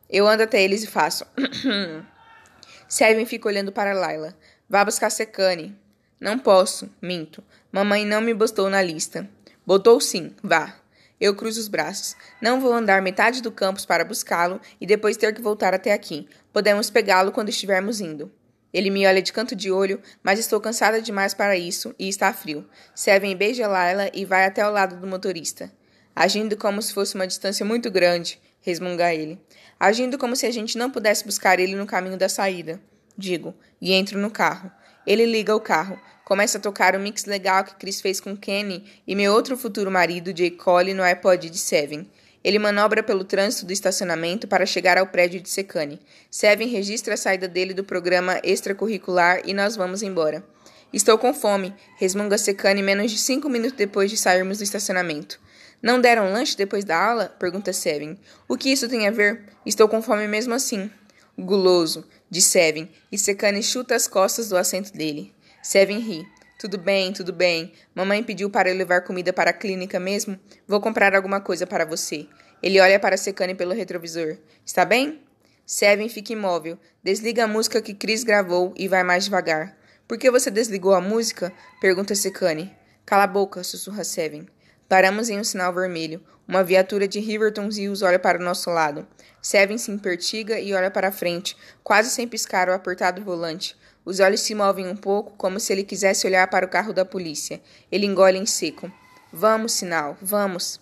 Eu 0.08 0.28
ando 0.28 0.44
até 0.44 0.62
eles 0.62 0.84
e 0.84 0.88
faço. 0.88 1.26
Seven 2.88 3.26
fica 3.26 3.48
olhando 3.48 3.72
para 3.72 3.96
Laila. 3.96 4.38
Vá 4.70 4.86
buscar 4.86 5.10
Secane. 5.10 5.76
Não 6.20 6.38
posso, 6.38 6.88
minto. 7.02 7.44
Mamãe 7.72 8.06
não 8.06 8.22
me 8.22 8.36
botou 8.36 8.70
na 8.70 8.84
lista. 8.84 9.28
Botou 9.66 10.00
sim, 10.00 10.36
vá. 10.44 10.76
Eu 11.24 11.34
cruzo 11.34 11.58
os 11.58 11.70
braços. 11.70 12.18
Não 12.42 12.60
vou 12.60 12.74
andar 12.74 13.02
metade 13.02 13.42
do 13.42 13.50
campus 13.50 13.86
para 13.86 14.04
buscá-lo 14.04 14.60
e 14.82 14.86
depois 14.86 15.16
ter 15.16 15.34
que 15.34 15.42
voltar 15.42 15.74
até 15.74 15.94
aqui. 15.94 16.28
Podemos 16.52 16.90
pegá-lo 16.90 17.32
quando 17.32 17.48
estivermos 17.48 18.02
indo. 18.02 18.30
Ele 18.74 18.90
me 18.90 19.08
olha 19.08 19.22
de 19.22 19.32
canto 19.32 19.56
de 19.56 19.72
olho, 19.72 20.02
mas 20.22 20.38
estou 20.38 20.60
cansada 20.60 21.02
demais 21.02 21.34
para 21.34 21.58
isso 21.58 21.96
e 21.98 22.10
está 22.10 22.34
frio. 22.34 22.68
Seven 22.94 23.38
beija 23.38 23.70
Laila 23.70 24.12
e 24.14 24.26
vai 24.26 24.44
até 24.44 24.64
ao 24.64 24.74
lado 24.74 24.98
do 24.98 25.08
motorista. 25.08 25.72
Agindo 26.14 26.58
como 26.58 26.82
se 26.82 26.94
fosse 26.94 27.16
uma 27.16 27.26
distância 27.26 27.66
muito 27.66 27.90
grande, 27.90 28.38
resmunga 28.60 29.14
ele. 29.14 29.40
Agindo 29.80 30.18
como 30.18 30.36
se 30.36 30.46
a 30.46 30.52
gente 30.52 30.78
não 30.78 30.92
pudesse 30.92 31.24
buscar 31.24 31.58
ele 31.58 31.74
no 31.74 31.86
caminho 31.86 32.18
da 32.18 32.28
saída. 32.28 32.82
Digo, 33.18 33.56
e 33.80 33.94
entro 33.94 34.20
no 34.20 34.30
carro. 34.30 34.70
Ele 35.06 35.26
liga 35.26 35.56
o 35.56 35.60
carro. 35.60 36.00
Começa 36.24 36.58
a 36.58 36.62
tocar 36.62 36.96
o 36.96 37.00
mix 37.00 37.26
legal 37.26 37.64
que 37.64 37.76
Chris 37.76 38.00
fez 38.00 38.20
com 38.20 38.36
Kenny 38.36 38.86
e 39.06 39.16
meu 39.16 39.34
outro 39.34 39.58
futuro 39.58 39.92
marido, 39.92 40.36
Jay 40.36 40.52
Cole, 40.52 40.94
no 40.94 41.04
iPod 41.04 41.50
de 41.50 41.58
Seven. 41.58 42.10
Ele 42.44 42.60
manobra 42.60 43.02
pelo 43.02 43.24
trânsito 43.24 43.66
do 43.66 43.74
estacionamento 43.74 44.48
para 44.48 44.66
chegar 44.66 44.98
ao 44.98 45.08
prédio 45.08 45.40
de 45.40 45.50
Secane. 45.50 46.00
Seven 46.30 46.68
registra 46.68 47.14
a 47.14 47.18
saída 47.18 47.48
dele 47.48 47.74
do 47.74 47.84
programa 47.84 48.40
extracurricular 48.44 49.42
e 49.46 49.54
nós 49.54 49.76
vamos 49.76 50.04
embora. 50.04 50.44
Estou 50.92 51.18
com 51.18 51.34
fome, 51.34 51.74
resmunga 51.98 52.38
Secane 52.38 52.84
menos 52.84 53.12
de 53.12 53.18
cinco 53.18 53.50
minutos 53.50 53.78
depois 53.78 54.12
de 54.12 54.18
sairmos 54.18 54.58
do 54.58 54.64
estacionamento. 54.64 55.40
Não 55.82 56.00
deram 56.00 56.32
lanche 56.32 56.56
depois 56.56 56.86
da 56.86 56.98
aula? 56.98 57.36
pergunta 57.40 57.74
Seven. 57.74 58.18
O 58.48 58.58
que 58.58 58.72
isso 58.72 58.88
tem 58.88 59.08
a 59.08 59.12
ver? 59.12 59.44
Estou 59.66 59.88
com 59.88 60.02
fome 60.02 60.28
mesmo 60.28 60.54
assim. 60.54 60.90
Guloso, 61.38 62.06
diz 62.34 62.46
Seven, 62.46 62.90
e 63.12 63.18
Secane 63.18 63.62
chuta 63.62 63.94
as 63.94 64.08
costas 64.08 64.50
do 64.50 64.58
assento 64.58 64.92
dele. 64.92 65.32
Seven 65.62 66.00
ri. 66.00 66.26
Tudo 66.58 66.80
bem, 66.80 67.14
tudo 67.14 67.32
bem. 67.32 67.74
Mamãe 67.94 68.24
pediu 68.24 68.50
para 68.50 68.72
eu 68.72 68.76
levar 68.76 69.02
comida 69.02 69.32
para 69.32 69.52
a 69.52 69.54
clínica 69.54 70.00
mesmo. 70.00 70.40
Vou 70.68 70.82
comprar 70.82 71.16
alguma 71.16 71.40
coisa 71.40 71.68
para 71.68 71.86
você. 71.86 72.28
Ele 72.62 72.80
olha 72.80 73.00
para 73.00 73.18
Secane 73.18 73.54
pelo 73.54 73.72
retrovisor. 73.72 74.38
Está 74.66 74.84
bem? 74.84 75.22
Seven 75.64 76.10
fica 76.10 76.34
imóvel. 76.34 76.80
Desliga 77.04 77.44
a 77.44 77.48
música 77.48 77.80
que 77.84 77.94
Chris 77.94 78.24
gravou 78.24 78.74
e 78.76 78.88
vai 78.88 79.04
mais 79.04 79.26
devagar. 79.26 79.78
Por 80.08 80.18
que 80.18 80.32
você 80.32 80.50
desligou 80.50 80.96
a 80.96 81.02
música? 81.02 81.54
Pergunta 81.80 82.16
Secane. 82.16 82.76
Cala 83.06 83.26
a 83.26 83.28
boca, 83.28 83.64
sussurra 83.64 84.04
Seven. 84.04 84.48
Paramos 84.90 85.30
em 85.30 85.40
um 85.40 85.44
sinal 85.44 85.72
vermelho. 85.72 86.24
Uma 86.48 86.64
viatura 86.64 87.08
de 87.08 87.20
Riverton 87.20 87.70
Hills 87.70 88.04
olha 88.04 88.20
para 88.20 88.38
o 88.38 88.44
nosso 88.44 88.70
lado. 88.70 89.08
Seven 89.42 89.78
se 89.78 89.92
impertiga 89.92 90.60
e 90.60 90.74
olha 90.74 90.92
para 90.92 91.12
frente, 91.12 91.56
quase 91.84 92.10
sem 92.10 92.28
piscar 92.28 92.68
o 92.68 92.74
apertado 92.74 93.24
volante. 93.24 93.78
Os 94.06 94.20
olhos 94.20 94.42
se 94.42 94.54
movem 94.54 94.86
um 94.88 94.96
pouco, 94.96 95.34
como 95.38 95.60
se 95.60 95.72
ele 95.72 95.84
quisesse 95.84 96.28
olhar 96.28 96.48
para 96.50 96.66
o 96.66 96.70
carro 96.70 96.92
da 96.92 97.06
polícia. 97.06 97.62
Ele 97.90 98.06
engole 98.06 98.38
em 98.38 98.46
seco. 98.46 98.92
Vamos, 99.32 99.72
sinal, 99.72 100.18
vamos. 100.22 100.82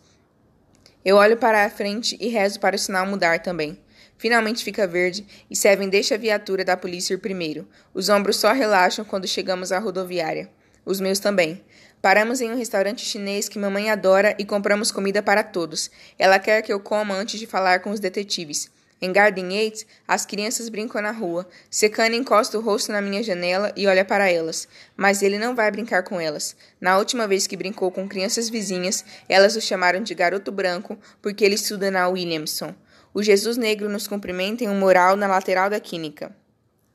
Eu 1.05 1.17
olho 1.17 1.37
para 1.37 1.63
a 1.63 1.69
frente 1.69 2.17
e 2.19 2.27
rezo 2.27 2.59
para 2.59 2.75
o 2.75 2.79
sinal 2.79 3.05
mudar 3.05 3.39
também. 3.39 3.79
Finalmente 4.17 4.63
fica 4.63 4.85
verde 4.85 5.25
e 5.49 5.55
Seven 5.55 5.89
deixa 5.89 6.15
a 6.15 6.17
viatura 6.17 6.63
da 6.63 6.77
polícia 6.77 7.13
ir 7.13 7.17
primeiro. 7.17 7.67
Os 7.93 8.09
ombros 8.09 8.37
só 8.37 8.51
relaxam 8.51 9.05
quando 9.05 9.27
chegamos 9.27 9.71
à 9.71 9.79
rodoviária. 9.79 10.49
Os 10.85 10.99
meus 10.99 11.19
também. 11.19 11.63
Paramos 12.01 12.41
em 12.41 12.51
um 12.51 12.57
restaurante 12.57 13.05
chinês 13.05 13.47
que 13.47 13.59
mamãe 13.59 13.91
adora 13.91 14.35
e 14.39 14.43
compramos 14.43 14.91
comida 14.91 15.21
para 15.21 15.43
todos. 15.43 15.91
Ela 16.17 16.39
quer 16.39 16.63
que 16.63 16.73
eu 16.73 16.79
coma 16.79 17.13
antes 17.13 17.39
de 17.39 17.45
falar 17.45 17.81
com 17.81 17.91
os 17.91 17.99
detetives. 17.99 18.71
Em 18.99 19.13
Garden 19.13 19.53
Yates, 19.53 19.85
as 20.07 20.25
crianças 20.25 20.67
brincam 20.67 20.99
na 20.99 21.11
rua. 21.11 21.47
Secane 21.69 22.17
encosta 22.17 22.57
o 22.57 22.61
rosto 22.61 22.91
na 22.91 23.01
minha 23.01 23.21
janela 23.21 23.71
e 23.75 23.85
olha 23.85 24.03
para 24.03 24.31
elas. 24.31 24.67
Mas 24.97 25.21
ele 25.21 25.37
não 25.37 25.53
vai 25.53 25.69
brincar 25.69 26.03
com 26.03 26.19
elas. 26.19 26.55
Na 26.79 26.97
última 26.97 27.27
vez 27.27 27.45
que 27.45 27.55
brincou 27.55 27.91
com 27.91 28.09
crianças 28.09 28.49
vizinhas, 28.49 29.05
elas 29.29 29.55
o 29.55 29.61
chamaram 29.61 30.01
de 30.01 30.15
garoto 30.15 30.51
branco 30.51 30.97
porque 31.21 31.45
ele 31.45 31.55
estuda 31.55 31.91
na 31.91 32.07
Williamson. 32.07 32.73
O 33.13 33.21
Jesus 33.21 33.57
Negro 33.57 33.89
nos 33.89 34.07
cumprimenta 34.07 34.63
em 34.63 34.69
um 34.69 34.79
mural 34.79 35.15
na 35.15 35.27
lateral 35.27 35.69
da 35.69 35.79
química. 35.79 36.35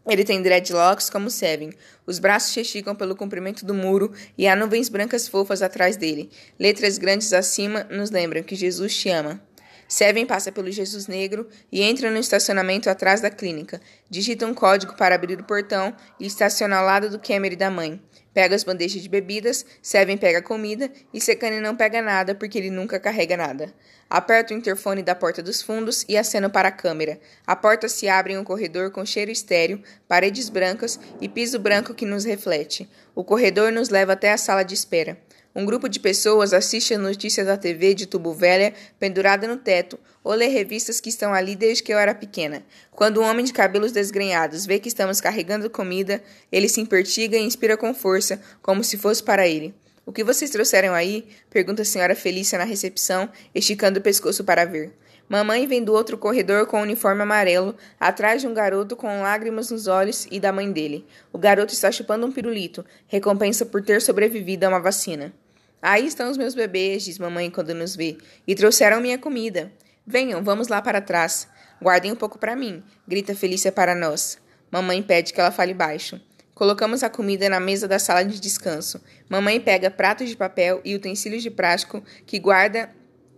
Ele 0.08 0.24
tem 0.24 0.40
dreadlocks 0.40 1.10
como 1.10 1.28
Seven. 1.28 1.72
Os 2.06 2.18
braços 2.18 2.52
chechicam 2.52 2.94
pelo 2.94 3.16
comprimento 3.16 3.66
do 3.66 3.74
muro 3.74 4.12
e 4.38 4.46
há 4.46 4.54
nuvens 4.54 4.88
brancas 4.88 5.26
fofas 5.26 5.62
atrás 5.62 5.96
dele. 5.96 6.30
Letras 6.58 6.96
grandes 6.96 7.32
acima 7.32 7.84
nos 7.90 8.10
lembram 8.10 8.42
que 8.42 8.54
Jesus 8.54 8.96
te 8.96 9.08
ama. 9.08 9.40
Seven 9.88 10.26
passa 10.26 10.50
pelo 10.50 10.70
Jesus 10.70 11.06
Negro 11.06 11.48
e 11.70 11.82
entra 11.82 12.10
no 12.10 12.18
estacionamento 12.18 12.90
atrás 12.90 13.20
da 13.20 13.30
clínica. 13.30 13.80
Digita 14.10 14.46
um 14.46 14.54
código 14.54 14.96
para 14.96 15.14
abrir 15.14 15.38
o 15.38 15.44
portão 15.44 15.94
e 16.18 16.26
estaciona 16.26 16.76
ao 16.76 16.84
lado 16.84 17.08
do 17.08 17.20
Camry 17.20 17.54
da 17.54 17.70
mãe. 17.70 18.00
Pega 18.36 18.54
as 18.54 18.64
bandejas 18.64 19.00
de 19.00 19.08
bebidas, 19.08 19.64
Seven 19.80 20.18
pega 20.18 20.42
comida 20.42 20.92
e 21.10 21.22
Secane 21.22 21.58
não 21.58 21.74
pega 21.74 22.02
nada 22.02 22.34
porque 22.34 22.58
ele 22.58 22.68
nunca 22.68 23.00
carrega 23.00 23.34
nada. 23.34 23.72
Aperto 24.10 24.52
o 24.52 24.56
interfone 24.58 25.02
da 25.02 25.14
porta 25.14 25.42
dos 25.42 25.62
fundos 25.62 26.04
e 26.06 26.18
aceno 26.18 26.50
para 26.50 26.68
a 26.68 26.70
câmera. 26.70 27.18
A 27.46 27.56
porta 27.56 27.88
se 27.88 28.10
abre 28.10 28.34
em 28.34 28.36
um 28.36 28.44
corredor 28.44 28.90
com 28.90 29.06
cheiro 29.06 29.30
estéreo, 29.30 29.82
paredes 30.06 30.50
brancas 30.50 31.00
e 31.18 31.30
piso 31.30 31.58
branco 31.58 31.94
que 31.94 32.04
nos 32.04 32.26
reflete. 32.26 32.86
O 33.14 33.24
corredor 33.24 33.72
nos 33.72 33.88
leva 33.88 34.12
até 34.12 34.30
a 34.30 34.36
sala 34.36 34.62
de 34.62 34.74
espera. 34.74 35.16
Um 35.58 35.64
grupo 35.64 35.88
de 35.88 35.98
pessoas 35.98 36.52
assiste 36.52 36.92
a 36.92 36.98
notícias 36.98 37.46
da 37.46 37.56
TV 37.56 37.94
de 37.94 38.04
tubo 38.04 38.34
velha 38.34 38.74
pendurada 39.00 39.48
no 39.48 39.56
teto 39.56 39.98
ou 40.22 40.34
lê 40.34 40.48
revistas 40.48 41.00
que 41.00 41.08
estão 41.08 41.32
ali 41.32 41.56
desde 41.56 41.82
que 41.82 41.94
eu 41.94 41.98
era 41.98 42.14
pequena. 42.14 42.62
Quando 42.90 43.22
um 43.22 43.24
homem 43.24 43.42
de 43.42 43.54
cabelos 43.54 43.90
desgrenhados 43.90 44.66
vê 44.66 44.78
que 44.78 44.88
estamos 44.88 45.18
carregando 45.18 45.70
comida, 45.70 46.22
ele 46.52 46.68
se 46.68 46.82
impertiga 46.82 47.38
e 47.38 47.42
inspira 47.42 47.74
com 47.74 47.94
força, 47.94 48.38
como 48.60 48.84
se 48.84 48.98
fosse 48.98 49.22
para 49.22 49.48
ele. 49.48 49.74
O 50.04 50.12
que 50.12 50.22
vocês 50.22 50.50
trouxeram 50.50 50.92
aí? 50.92 51.26
pergunta 51.48 51.80
a 51.80 51.86
senhora 51.86 52.14
Felícia 52.14 52.58
na 52.58 52.64
recepção, 52.64 53.26
esticando 53.54 53.98
o 53.98 54.02
pescoço 54.02 54.44
para 54.44 54.66
ver. 54.66 54.92
Mamãe 55.26 55.66
vem 55.66 55.82
do 55.82 55.94
outro 55.94 56.18
corredor 56.18 56.66
com 56.66 56.80
um 56.80 56.82
uniforme 56.82 57.22
amarelo, 57.22 57.74
atrás 57.98 58.42
de 58.42 58.46
um 58.46 58.52
garoto 58.52 58.94
com 58.94 59.22
lágrimas 59.22 59.70
nos 59.70 59.86
olhos 59.86 60.28
e 60.30 60.38
da 60.38 60.52
mãe 60.52 60.70
dele. 60.70 61.06
O 61.32 61.38
garoto 61.38 61.72
está 61.72 61.90
chupando 61.90 62.26
um 62.26 62.30
pirulito, 62.30 62.84
recompensa 63.06 63.64
por 63.64 63.82
ter 63.82 64.02
sobrevivido 64.02 64.66
a 64.66 64.68
uma 64.68 64.80
vacina. 64.80 65.32
Aí 65.80 66.06
estão 66.06 66.30
os 66.30 66.36
meus 66.36 66.54
bebês, 66.54 67.04
diz 67.04 67.18
mamãe 67.18 67.50
quando 67.50 67.74
nos 67.74 67.94
vê, 67.94 68.18
e 68.46 68.54
trouxeram 68.54 69.00
minha 69.00 69.18
comida. 69.18 69.72
Venham, 70.06 70.42
vamos 70.42 70.68
lá 70.68 70.80
para 70.80 71.00
trás. 71.00 71.48
Guardem 71.80 72.12
um 72.12 72.16
pouco 72.16 72.38
para 72.38 72.56
mim, 72.56 72.82
grita 73.06 73.34
Felícia 73.34 73.70
para 73.70 73.94
nós. 73.94 74.38
Mamãe 74.70 75.02
pede 75.02 75.32
que 75.32 75.40
ela 75.40 75.50
fale 75.50 75.74
baixo. 75.74 76.20
Colocamos 76.54 77.02
a 77.02 77.10
comida 77.10 77.48
na 77.50 77.60
mesa 77.60 77.86
da 77.86 77.98
sala 77.98 78.24
de 78.24 78.40
descanso. 78.40 78.98
Mamãe 79.28 79.60
pega 79.60 79.90
pratos 79.90 80.28
de 80.28 80.36
papel 80.36 80.80
e 80.84 80.94
utensílios 80.94 81.42
de 81.42 81.50
plástico 81.50 82.02
que 82.24 82.38
guarda 82.38 82.90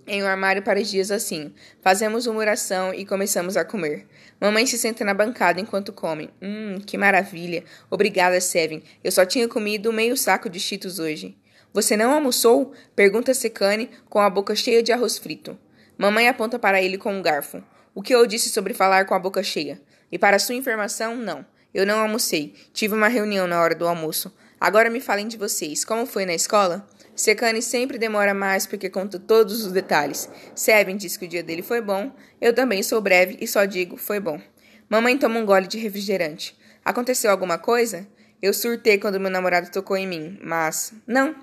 em 0.06 0.22
um 0.22 0.26
armário 0.26 0.62
para 0.62 0.82
dias 0.82 1.10
assim. 1.10 1.52
Fazemos 1.82 2.26
uma 2.26 2.38
oração 2.38 2.94
e 2.94 3.04
começamos 3.04 3.56
a 3.56 3.64
comer. 3.64 4.06
Mamãe 4.40 4.66
se 4.66 4.78
senta 4.78 5.04
na 5.04 5.12
bancada 5.12 5.60
enquanto 5.60 5.92
come. 5.92 6.30
Hum, 6.40 6.78
que 6.86 6.96
maravilha. 6.96 7.64
Obrigada, 7.90 8.40
Seven. 8.40 8.82
Eu 9.02 9.10
só 9.10 9.26
tinha 9.26 9.48
comido 9.48 9.92
meio 9.92 10.16
saco 10.16 10.48
de 10.48 10.60
cheetos 10.60 10.98
hoje. 10.98 11.36
Você 11.72 11.96
não 11.96 12.12
almoçou? 12.12 12.72
Pergunta 12.96 13.34
Secane 13.34 13.90
com 14.08 14.18
a 14.20 14.30
boca 14.30 14.54
cheia 14.54 14.82
de 14.82 14.92
arroz 14.92 15.18
frito. 15.18 15.58
Mamãe 15.96 16.28
aponta 16.28 16.58
para 16.58 16.80
ele 16.80 16.96
com 16.96 17.12
um 17.12 17.22
garfo. 17.22 17.62
O 17.94 18.02
que 18.02 18.14
eu 18.14 18.26
disse 18.26 18.48
sobre 18.50 18.72
falar 18.72 19.04
com 19.04 19.14
a 19.14 19.18
boca 19.18 19.42
cheia? 19.42 19.80
E 20.10 20.18
para 20.18 20.38
sua 20.38 20.54
informação, 20.54 21.16
não. 21.16 21.44
Eu 21.74 21.84
não 21.84 22.00
almocei. 22.00 22.54
Tive 22.72 22.94
uma 22.94 23.08
reunião 23.08 23.46
na 23.46 23.60
hora 23.60 23.74
do 23.74 23.86
almoço. 23.86 24.32
Agora 24.60 24.90
me 24.90 25.00
falem 25.00 25.28
de 25.28 25.36
vocês. 25.36 25.84
Como 25.84 26.06
foi 26.06 26.24
na 26.24 26.34
escola? 26.34 26.86
Secane 27.14 27.60
sempre 27.60 27.98
demora 27.98 28.32
mais 28.32 28.66
porque 28.66 28.88
conta 28.88 29.18
todos 29.18 29.64
os 29.64 29.72
detalhes. 29.72 30.28
Seven 30.54 30.96
diz 30.96 31.16
que 31.16 31.26
o 31.26 31.28
dia 31.28 31.42
dele 31.42 31.62
foi 31.62 31.80
bom. 31.80 32.12
Eu 32.40 32.52
também 32.52 32.82
sou 32.82 33.00
breve 33.00 33.36
e 33.40 33.46
só 33.46 33.64
digo 33.64 33.96
foi 33.96 34.20
bom. 34.20 34.40
Mamãe 34.88 35.18
toma 35.18 35.38
um 35.38 35.44
gole 35.44 35.66
de 35.66 35.78
refrigerante. 35.78 36.56
Aconteceu 36.84 37.30
alguma 37.30 37.58
coisa? 37.58 38.06
Eu 38.40 38.54
surtei 38.54 38.98
quando 38.98 39.20
meu 39.20 39.30
namorado 39.30 39.70
tocou 39.70 39.96
em 39.96 40.06
mim, 40.06 40.38
mas. 40.40 40.92
Não, 41.06 41.34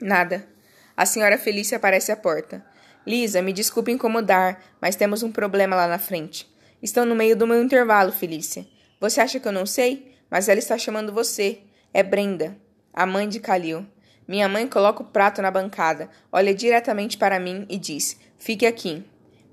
nada. 0.00 0.46
A 0.96 1.06
senhora 1.06 1.38
Felícia 1.38 1.76
aparece 1.76 2.12
à 2.12 2.16
porta. 2.16 2.64
Lisa, 3.06 3.40
me 3.40 3.52
desculpe 3.52 3.90
incomodar, 3.90 4.62
mas 4.80 4.96
temos 4.96 5.22
um 5.22 5.32
problema 5.32 5.74
lá 5.74 5.86
na 5.86 5.98
frente. 5.98 6.48
Estão 6.82 7.04
no 7.04 7.14
meio 7.14 7.36
do 7.36 7.46
meu 7.46 7.62
intervalo, 7.62 8.12
Felícia. 8.12 8.66
Você 9.00 9.20
acha 9.20 9.40
que 9.40 9.48
eu 9.48 9.52
não 9.52 9.66
sei? 9.66 10.14
Mas 10.30 10.48
ela 10.48 10.58
está 10.58 10.76
chamando 10.76 11.12
você. 11.12 11.60
É 11.92 12.02
Brenda, 12.02 12.56
a 12.92 13.06
mãe 13.06 13.28
de 13.28 13.40
Calil. 13.40 13.86
Minha 14.28 14.48
mãe 14.48 14.66
coloca 14.68 15.02
o 15.02 15.06
prato 15.06 15.42
na 15.42 15.50
bancada, 15.50 16.08
olha 16.30 16.54
diretamente 16.54 17.18
para 17.18 17.40
mim 17.40 17.66
e 17.68 17.76
diz: 17.76 18.16
Fique 18.38 18.64
aqui. 18.64 19.04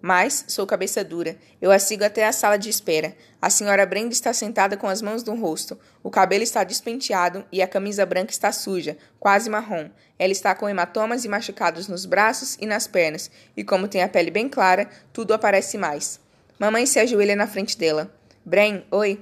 Mas 0.01 0.45
sou 0.47 0.67
cabeça 0.67 1.03
dura. 1.03 1.36
Eu 1.62 1.71
a 1.71 1.79
sigo 1.79 2.03
até 2.03 2.25
a 2.25 2.31
sala 2.31 2.57
de 2.57 2.69
espera. 2.69 3.15
A 3.41 3.49
senhora 3.49 3.86
Brenda 3.86 4.13
está 4.13 4.31
sentada 4.31 4.77
com 4.77 4.88
as 4.88 5.01
mãos 5.01 5.23
no 5.23 5.36
rosto. 5.36 5.77
O 6.03 6.10
cabelo 6.10 6.43
está 6.43 6.63
despenteado 6.63 7.43
e 7.51 7.62
a 7.62 7.67
camisa 7.67 8.05
branca 8.05 8.31
está 8.31 8.51
suja, 8.51 8.97
quase 9.19 9.49
marrom. 9.49 9.89
Ela 10.19 10.31
está 10.31 10.53
com 10.53 10.69
hematomas 10.69 11.25
e 11.25 11.29
machucados 11.29 11.88
nos 11.88 12.05
braços 12.05 12.57
e 12.60 12.65
nas 12.65 12.88
pernas, 12.88 13.29
e 13.55 13.63
como 13.63 13.88
tem 13.88 14.01
a 14.03 14.10
pele 14.10 14.31
bem 14.31 14.49
clara, 14.49 14.89
tudo 15.13 15.33
aparece 15.33 15.77
mais. 15.77 16.19
Mamãe 16.60 16.86
se 16.86 16.99
ajoelha 16.99 17.36
na 17.36 17.47
frente 17.47 17.77
dela. 17.77 18.12
Bren, 18.45 18.83
oi. 18.89 19.19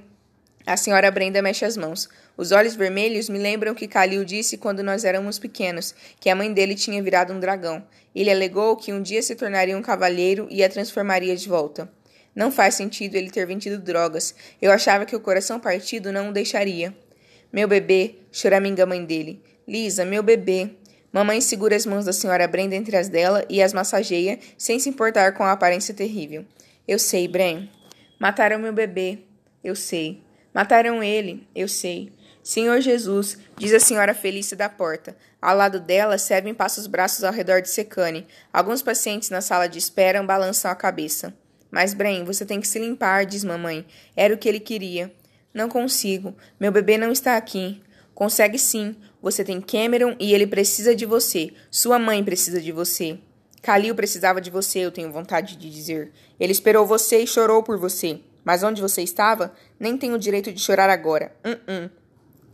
A 0.66 0.76
senhora 0.76 1.10
Brenda 1.10 1.42
mexe 1.42 1.64
as 1.64 1.76
mãos. 1.76 2.08
Os 2.36 2.52
olhos 2.52 2.74
vermelhos 2.74 3.28
me 3.28 3.38
lembram 3.38 3.74
que 3.74 3.88
Kalil 3.88 4.24
disse 4.24 4.58
quando 4.58 4.82
nós 4.82 5.04
éramos 5.04 5.38
pequenos, 5.38 5.94
que 6.20 6.28
a 6.28 6.34
mãe 6.34 6.52
dele 6.52 6.74
tinha 6.74 7.02
virado 7.02 7.32
um 7.32 7.40
dragão. 7.40 7.82
Ele 8.14 8.30
alegou 8.30 8.76
que 8.76 8.92
um 8.92 9.00
dia 9.00 9.22
se 9.22 9.34
tornaria 9.34 9.76
um 9.76 9.82
cavalheiro 9.82 10.46
e 10.50 10.62
a 10.62 10.68
transformaria 10.68 11.34
de 11.34 11.48
volta. 11.48 11.90
Não 12.34 12.52
faz 12.52 12.74
sentido 12.74 13.14
ele 13.14 13.30
ter 13.30 13.46
vendido 13.46 13.78
drogas. 13.78 14.34
Eu 14.60 14.70
achava 14.70 15.06
que 15.06 15.16
o 15.16 15.20
coração 15.20 15.58
partido 15.58 16.12
não 16.12 16.28
o 16.28 16.32
deixaria. 16.32 16.94
Meu 17.50 17.66
bebê, 17.66 18.16
choraminga 18.30 18.82
a 18.82 18.86
mãe 18.86 19.02
dele. 19.02 19.42
Lisa, 19.66 20.04
meu 20.04 20.22
bebê. 20.22 20.70
Mamãe 21.10 21.40
segura 21.40 21.74
as 21.74 21.86
mãos 21.86 22.04
da 22.04 22.12
senhora 22.12 22.46
Brenda 22.46 22.76
entre 22.76 22.94
as 22.94 23.08
dela 23.08 23.46
e 23.48 23.62
as 23.62 23.72
massageia, 23.72 24.38
sem 24.58 24.78
se 24.78 24.90
importar 24.90 25.32
com 25.32 25.44
a 25.44 25.52
aparência 25.52 25.94
terrível. 25.94 26.44
Eu 26.86 26.98
sei, 26.98 27.26
Bren. 27.26 27.70
Mataram 28.20 28.58
meu 28.58 28.72
bebê. 28.74 29.20
Eu 29.64 29.74
sei. 29.74 30.22
Mataram 30.52 31.02
ele, 31.02 31.46
eu 31.54 31.68
sei. 31.68 32.12
Senhor 32.46 32.80
Jesus, 32.80 33.36
diz 33.56 33.74
a 33.74 33.80
senhora 33.80 34.14
Felícia 34.14 34.56
da 34.56 34.68
porta. 34.68 35.16
Ao 35.42 35.56
lado 35.56 35.80
dela, 35.80 36.16
Seven 36.16 36.54
passa 36.54 36.80
os 36.80 36.86
braços 36.86 37.24
ao 37.24 37.32
redor 37.32 37.60
de 37.60 37.68
Secane. 37.68 38.24
Alguns 38.52 38.82
pacientes 38.82 39.30
na 39.30 39.40
sala 39.40 39.68
de 39.68 39.80
espera 39.80 40.22
balançam 40.22 40.70
a 40.70 40.76
cabeça. 40.76 41.34
Mas, 41.72 41.92
Bren, 41.92 42.22
você 42.22 42.46
tem 42.46 42.60
que 42.60 42.68
se 42.68 42.78
limpar, 42.78 43.26
diz 43.26 43.42
mamãe. 43.42 43.84
Era 44.14 44.32
o 44.32 44.38
que 44.38 44.48
ele 44.48 44.60
queria. 44.60 45.12
Não 45.52 45.68
consigo. 45.68 46.36
Meu 46.60 46.70
bebê 46.70 46.96
não 46.96 47.10
está 47.10 47.36
aqui. 47.36 47.82
Consegue 48.14 48.60
sim. 48.60 48.94
Você 49.20 49.42
tem 49.42 49.60
Cameron 49.60 50.14
e 50.20 50.32
ele 50.32 50.46
precisa 50.46 50.94
de 50.94 51.04
você. 51.04 51.52
Sua 51.68 51.98
mãe 51.98 52.22
precisa 52.22 52.60
de 52.60 52.70
você. 52.70 53.18
Kalil 53.60 53.96
precisava 53.96 54.40
de 54.40 54.52
você, 54.52 54.78
eu 54.78 54.92
tenho 54.92 55.10
vontade 55.10 55.56
de 55.56 55.68
dizer. 55.68 56.12
Ele 56.38 56.52
esperou 56.52 56.86
você 56.86 57.18
e 57.18 57.26
chorou 57.26 57.64
por 57.64 57.76
você. 57.76 58.20
Mas 58.44 58.62
onde 58.62 58.80
você 58.80 59.02
estava? 59.02 59.52
Nem 59.80 59.98
tenho 59.98 60.14
o 60.14 60.18
direito 60.20 60.52
de 60.52 60.60
chorar 60.60 60.88
agora. 60.88 61.34
Hum, 61.44 61.56
hum. 61.66 61.90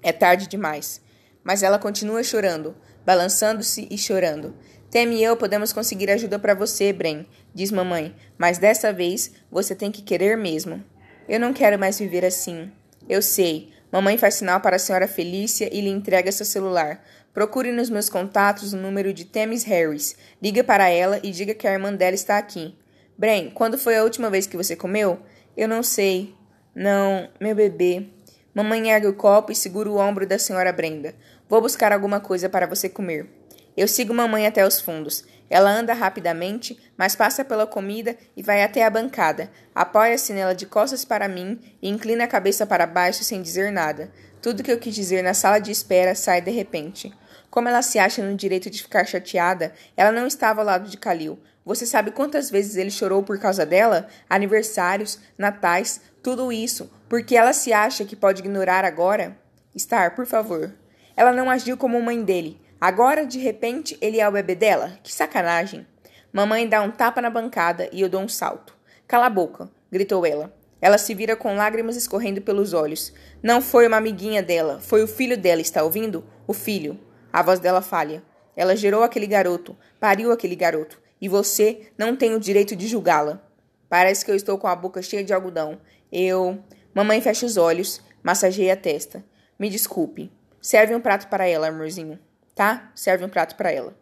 É 0.03 0.13
tarde 0.13 0.49
demais. 0.49 1.01
Mas 1.45 1.63
ela 1.63 1.79
continua 1.79 2.23
chorando, 2.23 2.77
balançando-se 3.05 3.87
e 3.91 3.97
chorando. 3.97 4.55
Temi 4.91 5.17
e 5.17 5.25
eu 5.25 5.37
podemos 5.37 5.73
conseguir 5.73 6.11
ajuda 6.11 6.39
para 6.39 6.55
você, 6.55 6.93
Bren, 6.93 7.25
diz 7.55 7.71
mamãe, 7.71 8.15
mas 8.37 8.59
dessa 8.59 8.93
vez 8.93 9.33
você 9.51 9.75
tem 9.75 9.91
que 9.91 10.03
querer 10.03 10.37
mesmo. 10.37 10.85
Eu 11.29 11.41
não 11.41 11.53
quero 11.53 11.79
mais 11.79 11.99
viver 11.99 12.25
assim. 12.25 12.71
Eu 13.09 13.23
sei. 13.23 13.71
Mamãe 13.91 14.19
faz 14.19 14.35
sinal 14.35 14.61
para 14.61 14.77
a 14.77 14.79
senhora 14.79 15.09
Felícia 15.09 15.69
e 15.73 15.81
lhe 15.81 15.89
entrega 15.89 16.33
seu 16.33 16.45
celular. 16.45 17.03
Procure 17.33 17.73
nos 17.73 17.89
meus 17.89 18.11
contatos 18.11 18.73
o 18.73 18.77
número 18.77 19.15
de 19.15 19.25
Temis 19.25 19.65
Harris. 19.65 20.17
Liga 20.43 20.63
para 20.63 20.89
ela 20.91 21.19
e 21.23 21.31
diga 21.31 21.55
que 21.55 21.67
a 21.67 21.73
irmã 21.73 21.93
dela 21.93 22.15
está 22.15 22.37
aqui. 22.37 22.77
Bren, 23.17 23.51
quando 23.51 23.79
foi 23.79 23.97
a 23.97 24.03
última 24.03 24.29
vez 24.29 24.47
que 24.47 24.57
você 24.57 24.77
comeu? 24.77 25.21
Eu 25.57 25.69
não 25.69 25.83
sei. 25.83 26.35
Não, 26.75 27.29
meu 27.41 27.55
bebê. 27.55 28.09
Mamãe 28.55 28.91
ergue 28.91 29.07
o 29.07 29.15
copo 29.15 29.51
e 29.51 29.55
segura 29.55 29.91
o 29.91 29.97
ombro 29.97 30.27
da 30.27 30.39
senhora 30.39 30.73
Brenda. 30.73 31.15
Vou 31.49 31.61
buscar 31.63 31.93
alguma 31.93 32.21
coisa 32.21 32.51
para 32.51 32.67
você 32.67 32.89
comer. 32.89 33.27
Eu 33.75 33.89
sigo 33.89 34.13
mamãe 34.13 34.47
até 34.47 34.67
os 34.67 34.79
fundos. 34.79 35.25
Ela 35.49 35.71
anda 35.71 35.95
rapidamente, 35.95 36.79
mas 36.97 37.17
passa 37.17 37.45
pela 37.45 37.67
comida 37.67 38.17
e 38.37 38.43
vai 38.43 38.63
até 38.63 38.85
a 38.85 38.91
bancada. 38.91 39.51
Apoia-se 39.75 40.33
nela 40.33 40.55
de 40.55 40.67
costas 40.67 41.05
para 41.05 41.29
mim 41.29 41.59
e 41.81 41.89
inclina 41.89 42.25
a 42.25 42.29
cabeça 42.29 42.67
para 42.67 42.87
baixo 42.87 43.25
sem 43.25 43.41
dizer 43.41 43.73
nada. 43.73 44.11
Tudo 44.43 44.63
que 44.63 44.71
eu 44.71 44.79
quis 44.79 44.95
dizer 44.95 45.23
na 45.23 45.33
sala 45.33 45.59
de 45.59 45.71
espera 45.71 46.15
sai 46.15 46.43
de 46.43 46.51
repente. 46.51 47.13
Como 47.53 47.69
ela 47.69 47.83
se 47.83 47.99
acha 47.99 48.25
no 48.25 48.35
direito 48.35 48.71
de 48.71 48.83
ficar 48.83 49.05
chateada, 49.05 49.75
ela 49.95 50.11
não 50.11 50.27
estava 50.27 50.63
ao 50.63 50.67
lado 50.67 50.89
de 50.89 50.97
Kalil, 50.97 51.39
você 51.63 51.85
sabe 51.85 52.11
quantas 52.11 52.49
vezes 52.51 52.77
ele 52.77 52.91
chorou 52.91 53.23
por 53.23 53.39
causa 53.39 53.67
dela? 53.67 54.09
Aniversários, 54.27 55.19
natais, 55.37 56.01
tudo 56.23 56.51
isso, 56.51 56.91
porque 57.11 57.37
ela 57.37 57.53
se 57.53 57.71
acha 57.71 58.07
que 58.07 58.17
pode 58.17 58.41
ignorar 58.41 58.87
agora? 58.87 59.37
Star, 59.79 60.17
por 60.17 60.25
favor. 60.25 60.73
Ela 61.15 61.31
não 61.31 61.51
agiu 61.51 61.77
como 61.77 62.01
mãe 62.01 62.25
dele. 62.25 62.59
Agora, 62.81 63.27
de 63.27 63.39
repente, 63.39 63.99
ele 64.01 64.19
é 64.19 64.27
o 64.27 64.33
bebê 64.33 64.55
dela? 64.55 64.99
Que 65.03 65.13
sacanagem. 65.13 65.87
Mamãe 66.33 66.67
dá 66.67 66.81
um 66.81 66.91
tapa 66.91 67.21
na 67.21 67.29
bancada 67.29 67.87
e 67.93 68.01
eu 68.01 68.09
dou 68.09 68.23
um 68.23 68.29
salto. 68.29 68.75
Cala 69.07 69.27
a 69.27 69.31
boca, 69.31 69.69
gritou 69.91 70.25
ela. 70.25 70.57
Ela 70.81 70.97
se 70.97 71.13
vira 71.13 71.37
com 71.37 71.55
lágrimas 71.55 71.97
escorrendo 71.97 72.41
pelos 72.41 72.73
olhos. 72.73 73.13
Não 73.43 73.61
foi 73.61 73.87
uma 73.87 73.99
amiguinha 73.99 74.43
dela, 74.43 74.81
foi 74.81 75.03
o 75.03 75.07
filho 75.07 75.37
dela, 75.37 75.61
está 75.61 75.83
ouvindo? 75.83 76.25
O 76.47 76.55
filho. 76.55 76.99
A 77.33 77.43
voz 77.43 77.59
dela 77.59 77.81
falha. 77.81 78.23
Ela 78.55 78.77
gerou 78.77 79.03
aquele 79.03 79.27
garoto, 79.27 79.77
pariu 79.99 80.31
aquele 80.31 80.55
garoto 80.55 81.01
e 81.21 81.29
você 81.29 81.91
não 81.97 82.17
tem 82.17 82.35
o 82.35 82.41
direito 82.41 82.77
de 82.77 82.87
julgá-la. 82.87 83.41
Parece 83.89 84.25
que 84.25 84.31
eu 84.31 84.35
estou 84.35 84.59
com 84.59 84.67
a 84.67 84.75
boca 84.75 85.01
cheia 85.01 85.23
de 85.23 85.33
algodão. 85.33 85.81
Eu. 86.11 86.59
Mamãe 86.95 87.21
fecha 87.21 87.47
os 87.47 87.57
olhos, 87.57 88.03
massageia 88.23 88.75
a 88.75 88.77
testa. 88.77 89.25
Me 89.59 89.71
desculpe. 89.71 90.31
Serve 90.61 90.95
um 90.95 91.01
prato 91.01 91.29
para 91.29 91.47
ela, 91.47 91.69
amorzinho. 91.69 92.19
Tá? 92.55 92.91
Serve 92.95 93.25
um 93.25 93.29
prato 93.29 93.57
para 93.57 93.71
ela. 93.71 93.97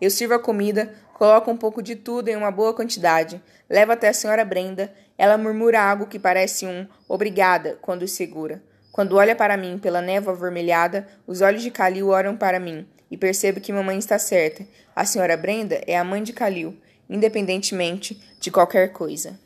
Eu 0.00 0.10
sirvo 0.10 0.34
a 0.34 0.38
comida, 0.38 0.94
coloco 1.14 1.50
um 1.50 1.56
pouco 1.56 1.82
de 1.82 1.94
tudo 1.94 2.28
em 2.28 2.36
uma 2.36 2.50
boa 2.50 2.74
quantidade, 2.74 3.40
levo 3.70 3.92
até 3.92 4.08
a 4.08 4.12
senhora 4.12 4.44
Brenda. 4.44 4.92
Ela 5.16 5.38
murmura 5.38 5.80
algo 5.80 6.06
que 6.06 6.18
parece 6.18 6.66
um 6.66 6.88
obrigada 7.06 7.78
quando 7.80 8.08
segura. 8.08 8.62
Quando 8.92 9.16
olha 9.16 9.34
para 9.34 9.56
mim 9.56 9.78
pela 9.78 10.02
névoa 10.02 10.34
avermelhada, 10.34 11.08
os 11.26 11.40
olhos 11.40 11.62
de 11.62 11.70
Calil 11.70 12.08
olham 12.08 12.36
para 12.36 12.60
mim 12.60 12.86
e 13.10 13.16
percebo 13.16 13.58
que 13.58 13.72
mamãe 13.72 13.98
está 13.98 14.18
certa. 14.18 14.66
A 14.94 15.06
senhora 15.06 15.34
Brenda 15.34 15.80
é 15.86 15.96
a 15.96 16.04
mãe 16.04 16.22
de 16.22 16.34
Calil, 16.34 16.76
independentemente 17.08 18.22
de 18.38 18.50
qualquer 18.50 18.92
coisa. 18.92 19.40